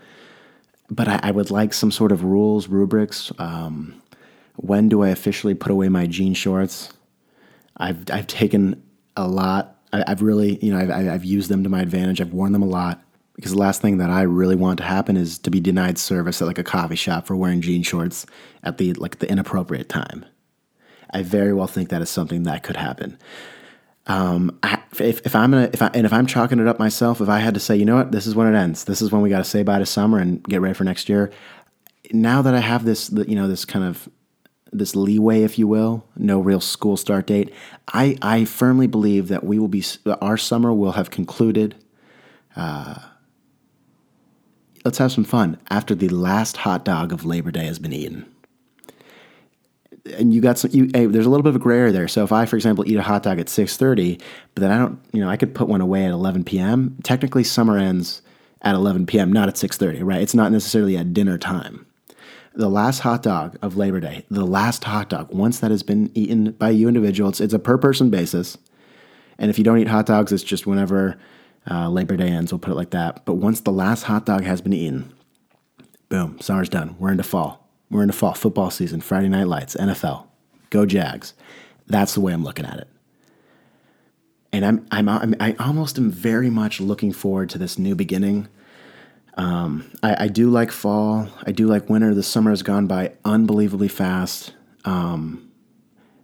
But 0.90 1.08
I, 1.08 1.20
I 1.24 1.32
would 1.32 1.50
like 1.52 1.74
some 1.74 1.90
sort 1.90 2.12
of 2.12 2.24
rules, 2.24 2.68
rubrics, 2.68 3.32
um, 3.40 4.02
When 4.58 4.90
do 4.90 5.04
I 5.04 5.10
officially 5.10 5.56
put 5.56 5.72
away 5.72 5.90
my 5.90 6.06
jean 6.06 6.34
shorts? 6.34 6.92
I've 7.78 8.04
I've 8.12 8.28
taken 8.28 8.84
a 9.16 9.28
lot. 9.28 9.78
I, 9.94 10.04
have 10.08 10.22
really, 10.22 10.60
you 10.64 10.74
know, 10.74 10.80
I've, 10.80 10.92
I've 10.92 11.26
used 11.26 11.50
them 11.50 11.64
to 11.64 11.70
my 11.70 11.82
advantage. 11.82 12.20
I've 12.20 12.34
worn 12.34 12.52
them 12.52 12.62
a 12.62 12.68
lot 12.68 13.05
because 13.36 13.52
the 13.52 13.58
last 13.58 13.82
thing 13.82 13.98
that 13.98 14.10
I 14.10 14.22
really 14.22 14.56
want 14.56 14.78
to 14.80 14.86
happen 14.86 15.18
is 15.18 15.38
to 15.40 15.52
be 15.52 15.60
denied 15.60 15.98
service 15.98 16.42
at 16.42 16.48
like 16.48 16.58
a 16.58 16.64
coffee 16.64 16.96
shop 16.96 17.28
for 17.28 17.36
wearing 17.36 17.62
jean 17.62 17.84
shorts 17.84 18.26
at 18.64 18.78
the 18.78 18.94
like 18.94 19.20
the 19.20 19.30
inappropriate 19.30 19.90
time. 19.90 20.26
I 21.12 21.22
very 21.22 21.54
well 21.54 21.68
think 21.68 21.90
that 21.90 22.02
is 22.02 22.10
something 22.10 22.44
that 22.44 22.64
could 22.64 22.78
happen. 22.78 23.18
Um, 24.08 24.58
I, 24.64 24.82
if, 25.00 25.26
if 25.26 25.36
I'm 25.36 25.52
gonna 25.52 25.70
if 25.74 25.82
I 25.82 25.88
and 25.94 26.06
if 26.06 26.14
I'm 26.14 26.28
chalking 26.28 26.60
it 26.60 26.68
up 26.68 26.80
myself, 26.80 27.22
if 27.22 27.30
I 27.30 27.40
had 27.40 27.54
to 27.56 27.60
say, 27.60 27.76
you 27.76 27.86
know 27.86 27.96
what, 27.96 28.12
this 28.12 28.28
is 28.28 28.36
when 28.36 28.54
it 28.54 28.58
ends. 28.58 28.86
This 28.86 29.02
is 29.02 29.12
when 29.12 29.22
we 29.22 29.30
got 29.30 29.40
to 29.40 29.44
say 29.44 29.64
bye 29.64 29.80
to 29.80 29.86
summer 29.86 30.20
and 30.20 30.44
get 30.44 30.62
ready 30.62 30.74
for 30.74 30.84
next 30.84 31.10
year. 31.10 31.32
Now 32.12 32.42
that 32.42 32.54
I 32.54 32.60
have 32.60 32.86
this, 32.86 33.10
you 33.10 33.36
know, 33.36 33.48
this 33.48 33.66
kind 33.66 33.84
of 33.84 34.08
this 34.72 34.96
leeway, 34.96 35.44
if 35.44 35.58
you 35.58 35.68
will, 35.68 36.06
no 36.16 36.40
real 36.40 36.62
school 36.62 36.98
start 36.98 37.28
date. 37.28 37.54
I 37.94 38.18
I 38.22 38.46
firmly 38.46 38.88
believe 38.88 39.28
that 39.28 39.44
we 39.44 39.60
will 39.60 39.68
be 39.68 39.84
our 40.22 40.38
summer 40.38 40.74
will 40.74 40.94
have 40.94 41.10
concluded. 41.10 41.76
Uh, 42.56 43.00
let's 44.86 45.00
have 45.00 45.12
some 45.12 45.24
fun 45.24 45.58
after 45.70 45.96
the 45.96 46.10
last 46.10 46.58
hot 46.58 46.86
dog 46.86 47.12
of 47.12 47.26
Labor 47.26 47.52
Day 47.52 47.66
has 47.66 47.80
been 47.80 47.92
eaten. 47.92 48.32
And 50.18 50.32
you 50.32 50.40
got 50.40 50.60
some 50.60 50.70
you 50.72 50.90
hey, 50.94 51.08
there's 51.08 51.26
a 51.26 51.30
little 51.30 51.44
bit 51.44 51.50
of 51.50 51.56
a 51.56 51.60
gray 51.60 51.80
area 51.80 51.92
there. 51.92 52.08
So 52.08 52.24
if 52.24 52.32
i 52.32 52.46
for 52.46 52.56
example 52.56 52.88
eat 52.88 52.96
a 52.96 53.02
hot 53.02 53.24
dog 53.24 53.40
at 53.40 53.48
6.30 53.48 54.22
but 54.54 54.62
then 54.62 54.72
i 54.72 54.78
don't 54.78 55.00
you 55.12 55.20
know 55.20 55.30
i 55.30 55.36
could 55.36 55.56
put 55.56 55.68
one 55.68 55.82
away 55.82 56.06
at 56.06 56.12
11 56.12 56.44
p.m 56.44 56.96
technically 57.04 57.44
summer 57.44 57.78
ends 57.80 58.22
at 58.62 58.76
11 58.76 59.08
p.m 59.08 59.34
not 59.34 59.50
at 59.50 59.56
6.30 59.56 60.02
right? 60.04 60.22
It's 60.22 60.36
not 60.36 60.52
necessarily 60.52 60.96
at 60.96 61.14
dinner 61.14 61.40
time. 61.40 61.88
The 62.54 62.70
last 62.70 63.00
hot 63.00 63.24
dog 63.24 63.58
of 63.64 63.76
labor 63.78 64.00
day 64.00 64.26
the 64.30 64.46
last 64.46 64.84
hot 64.84 65.10
dog 65.10 65.34
once 65.34 65.60
that 65.60 65.72
has 65.72 65.82
been 65.82 66.12
eaten 66.14 66.52
by 66.52 66.70
you 66.70 66.88
individual 66.88 67.30
it's, 67.30 67.42
it's 67.42 67.54
a 67.54 67.60
per 67.60 67.80
person 67.80 68.12
basis. 68.12 68.60
And 69.40 69.50
if 69.50 69.58
you 69.58 69.64
don't 69.64 69.80
eat 69.80 69.88
hot 69.88 70.06
dogs 70.06 70.32
it's 70.32 70.44
just 70.44 70.68
whenever 70.68 71.18
uh, 71.70 71.90
labor 71.90 72.16
day 72.16 72.28
ends 72.28 72.52
we'll 72.52 72.60
put 72.60 72.72
it 72.72 72.76
like 72.76 72.92
that 72.92 73.26
but 73.26 73.34
once 73.34 73.62
the 73.62 73.72
last 73.72 74.04
hot 74.04 74.26
dog 74.26 74.44
has 74.44 74.62
been 74.62 74.74
eaten 74.74 75.14
boom 76.10 76.40
summer's 76.40 76.70
done 76.70 76.96
we're 77.00 77.12
into 77.12 77.24
fall 77.24 77.66
we're 77.90 78.02
in 78.02 78.08
the 78.08 78.14
fall 78.14 78.34
football 78.34 78.72
season, 78.72 79.02
Friday 79.02 79.30
night 79.30 79.48
lights, 79.48 79.76
NFL. 79.76 80.26
Go 80.70 80.86
Jags. 80.86 81.34
That's 81.88 82.14
the 82.14 82.22
way 82.22 82.34
I'm 82.34 82.44
looking 82.44 82.66
at 82.66 82.78
it. 82.80 82.88
And 84.52 84.66
I'm, 84.66 84.88
I'm, 84.92 85.10
I'm 85.10 85.36
I 85.40 85.56
almost 85.60 85.98
am 85.98 86.10
very 86.10 86.50
much 86.50 86.80
looking 86.80 87.12
forward 87.12 87.50
to 87.52 87.58
this 87.58 87.78
new 87.78 87.94
beginning. 87.96 88.48
Um, 89.36 89.92
I, 90.02 90.26
I, 90.26 90.28
do 90.30 90.50
like 90.50 90.72
fall. 90.72 91.28
I 91.46 91.52
do 91.52 91.68
like 91.68 91.90
winter. 91.90 92.16
The 92.16 92.24
summer 92.24 92.52
has 92.52 92.64
gone 92.64 92.88
by 92.88 93.12
unbelievably 93.26 93.90
fast. 93.90 94.54
Um, 94.86 95.52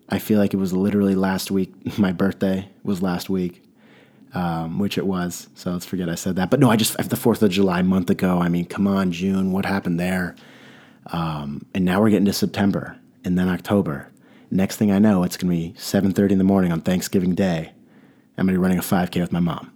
I 0.08 0.18
feel 0.18 0.40
like 0.40 0.54
it 0.54 0.58
was 0.58 0.72
literally 0.72 1.14
last 1.14 1.52
week. 1.52 1.74
My 1.98 2.14
birthday 2.14 2.70
was 2.84 3.02
last 3.02 3.30
week, 3.30 3.64
um, 4.34 4.80
which 4.80 4.98
it 4.98 5.06
was. 5.06 5.48
So 5.56 5.72
let's 5.72 5.86
forget 5.86 6.10
I 6.10 6.16
said 6.16 6.36
that. 6.38 6.50
But 6.50 6.60
no, 6.60 6.70
I 6.70 6.76
just, 6.76 6.98
the 7.10 7.16
4th 7.16 7.42
of 7.42 7.52
July, 7.52 7.82
month 7.82 8.10
ago. 8.10 8.40
I 8.40 8.50
mean, 8.50 8.66
come 8.66 8.88
on, 8.88 9.12
June. 9.12 9.52
What 9.52 9.66
happened 9.66 10.00
there? 10.00 10.36
Um, 11.08 11.66
and 11.74 11.84
now 11.84 12.02
we're 12.02 12.10
getting 12.10 12.26
to 12.26 12.34
September 12.34 12.98
and 13.24 13.38
then 13.38 13.50
October. 13.50 14.10
Next 14.50 14.78
thing 14.78 14.92
I 14.92 15.00
know, 15.00 15.24
it's 15.24 15.38
to 15.56 15.58
be 15.58 15.74
7:30 15.78 16.32
in 16.32 16.38
the 16.38 16.44
morning 16.44 16.72
on 16.72 16.82
Thanksgiving 16.82 17.36
Day. 17.36 17.72
I'm 18.38 18.48
to 18.48 18.54
be 18.54 18.58
running 18.58 18.80
a 18.80 18.82
5K 18.82 19.22
with 19.22 19.32
my 19.32 19.40
mom, 19.40 19.72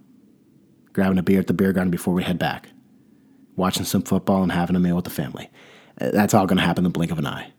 grabbing 0.92 1.18
a 1.18 1.22
beer 1.22 1.40
at 1.40 1.46
the 1.46 1.54
beer 1.54 1.72
garden 1.72 1.90
before 1.90 2.12
we 2.12 2.24
head 2.24 2.38
back, 2.38 2.68
watching 3.54 3.84
some 3.84 4.02
football 4.02 4.42
and 4.42 4.52
having 4.52 4.76
a 4.76 4.80
meal 4.80 4.96
with 4.96 5.04
the 5.04 5.10
family. 5.10 5.50
That's 5.98 6.34
all 6.34 6.46
to 6.46 6.54
happen 6.56 6.84
in 6.84 6.84
the 6.84 6.90
blink 6.90 7.10
of 7.10 7.18
an 7.18 7.26
eye 7.26 7.52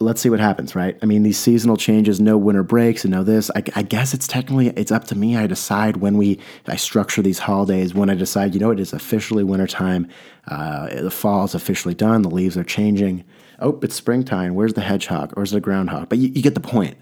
let's 0.00 0.22
see 0.22 0.30
what 0.30 0.40
happens, 0.40 0.74
right? 0.74 0.98
I 1.02 1.06
mean, 1.06 1.22
these 1.22 1.38
seasonal 1.38 1.76
changes, 1.76 2.20
no 2.20 2.38
winter 2.38 2.62
breaks, 2.62 3.04
and 3.04 3.12
no 3.12 3.22
this. 3.22 3.50
I, 3.54 3.62
I, 3.76 3.82
guess 3.82 4.14
it's 4.14 4.26
technically 4.26 4.68
it's 4.68 4.90
up 4.90 5.04
to 5.04 5.14
me. 5.14 5.36
I 5.36 5.46
decide 5.46 5.98
when 5.98 6.16
we 6.16 6.40
I 6.66 6.76
structure 6.76 7.20
these 7.20 7.38
holidays. 7.38 7.94
When 7.94 8.08
I 8.08 8.14
decide, 8.14 8.54
you 8.54 8.60
know, 8.60 8.70
it 8.70 8.80
is 8.80 8.94
officially 8.94 9.44
wintertime. 9.44 10.08
Uh, 10.48 11.02
the 11.02 11.10
fall 11.10 11.44
is 11.44 11.54
officially 11.54 11.94
done. 11.94 12.22
The 12.22 12.30
leaves 12.30 12.56
are 12.56 12.64
changing. 12.64 13.24
Oh, 13.60 13.78
it's 13.82 13.94
springtime. 13.94 14.54
Where's 14.54 14.72
the 14.72 14.80
hedgehog? 14.80 15.32
Where's 15.34 15.50
the 15.50 15.60
groundhog? 15.60 16.08
But 16.08 16.18
you, 16.18 16.28
you 16.28 16.42
get 16.42 16.54
the 16.54 16.60
point. 16.60 16.96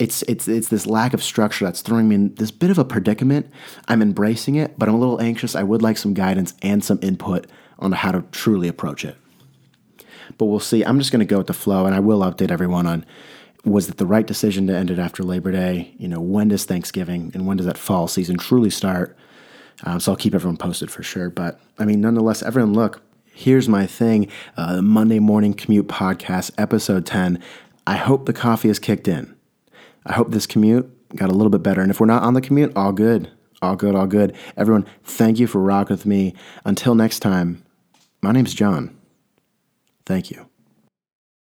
It's 0.00 0.22
it's 0.22 0.48
it's 0.48 0.68
this 0.68 0.86
lack 0.86 1.12
of 1.12 1.22
structure 1.22 1.66
that's 1.66 1.82
throwing 1.82 2.08
me 2.08 2.14
in 2.14 2.34
this 2.36 2.50
bit 2.50 2.70
of 2.70 2.78
a 2.78 2.84
predicament. 2.84 3.50
I'm 3.86 4.00
embracing 4.00 4.54
it, 4.54 4.78
but 4.78 4.88
I'm 4.88 4.94
a 4.94 4.98
little 4.98 5.20
anxious. 5.20 5.54
I 5.54 5.62
would 5.62 5.82
like 5.82 5.98
some 5.98 6.14
guidance 6.14 6.54
and 6.62 6.82
some 6.82 6.98
input 7.02 7.46
on 7.78 7.92
how 7.92 8.12
to 8.12 8.22
truly 8.32 8.68
approach 8.68 9.04
it 9.04 9.16
but 10.38 10.46
we'll 10.46 10.60
see. 10.60 10.82
I'm 10.82 10.98
just 10.98 11.12
going 11.12 11.20
to 11.20 11.26
go 11.26 11.38
with 11.38 11.46
the 11.46 11.54
flow, 11.54 11.86
and 11.86 11.94
I 11.94 12.00
will 12.00 12.20
update 12.20 12.50
everyone 12.50 12.86
on 12.86 13.04
was 13.64 13.88
it 13.88 13.96
the 13.96 14.06
right 14.06 14.26
decision 14.26 14.66
to 14.66 14.76
end 14.76 14.90
it 14.90 14.98
after 14.98 15.22
Labor 15.22 15.50
Day? 15.50 15.94
You 15.98 16.08
know, 16.08 16.20
when 16.20 16.48
does 16.48 16.64
Thanksgiving 16.64 17.30
and 17.34 17.46
when 17.46 17.56
does 17.56 17.66
that 17.66 17.78
fall 17.78 18.08
season 18.08 18.36
truly 18.36 18.70
start? 18.70 19.16
Um, 19.84 20.00
so 20.00 20.12
I'll 20.12 20.16
keep 20.16 20.34
everyone 20.34 20.56
posted 20.56 20.90
for 20.90 21.02
sure. 21.02 21.30
But 21.30 21.60
I 21.78 21.84
mean, 21.84 22.00
nonetheless, 22.00 22.42
everyone, 22.42 22.74
look, 22.74 23.02
here's 23.32 23.68
my 23.68 23.86
thing 23.86 24.28
uh, 24.56 24.82
Monday 24.82 25.18
Morning 25.18 25.54
Commute 25.54 25.88
Podcast, 25.88 26.52
episode 26.58 27.06
10. 27.06 27.42
I 27.86 27.96
hope 27.96 28.26
the 28.26 28.32
coffee 28.32 28.68
has 28.68 28.78
kicked 28.78 29.08
in. 29.08 29.34
I 30.06 30.12
hope 30.12 30.30
this 30.30 30.46
commute 30.46 30.90
got 31.16 31.30
a 31.30 31.34
little 31.34 31.50
bit 31.50 31.62
better. 31.62 31.80
And 31.80 31.90
if 31.90 32.00
we're 32.00 32.06
not 32.06 32.22
on 32.22 32.34
the 32.34 32.40
commute, 32.40 32.72
all 32.76 32.92
good. 32.92 33.30
All 33.62 33.76
good, 33.76 33.94
all 33.94 34.06
good. 34.06 34.36
Everyone, 34.56 34.86
thank 35.04 35.38
you 35.38 35.46
for 35.46 35.58
rocking 35.58 35.94
with 35.94 36.06
me. 36.06 36.34
Until 36.64 36.94
next 36.94 37.20
time, 37.20 37.64
my 38.20 38.32
name's 38.32 38.52
John. 38.52 38.94
Thank 40.06 40.30
you. 40.30 40.53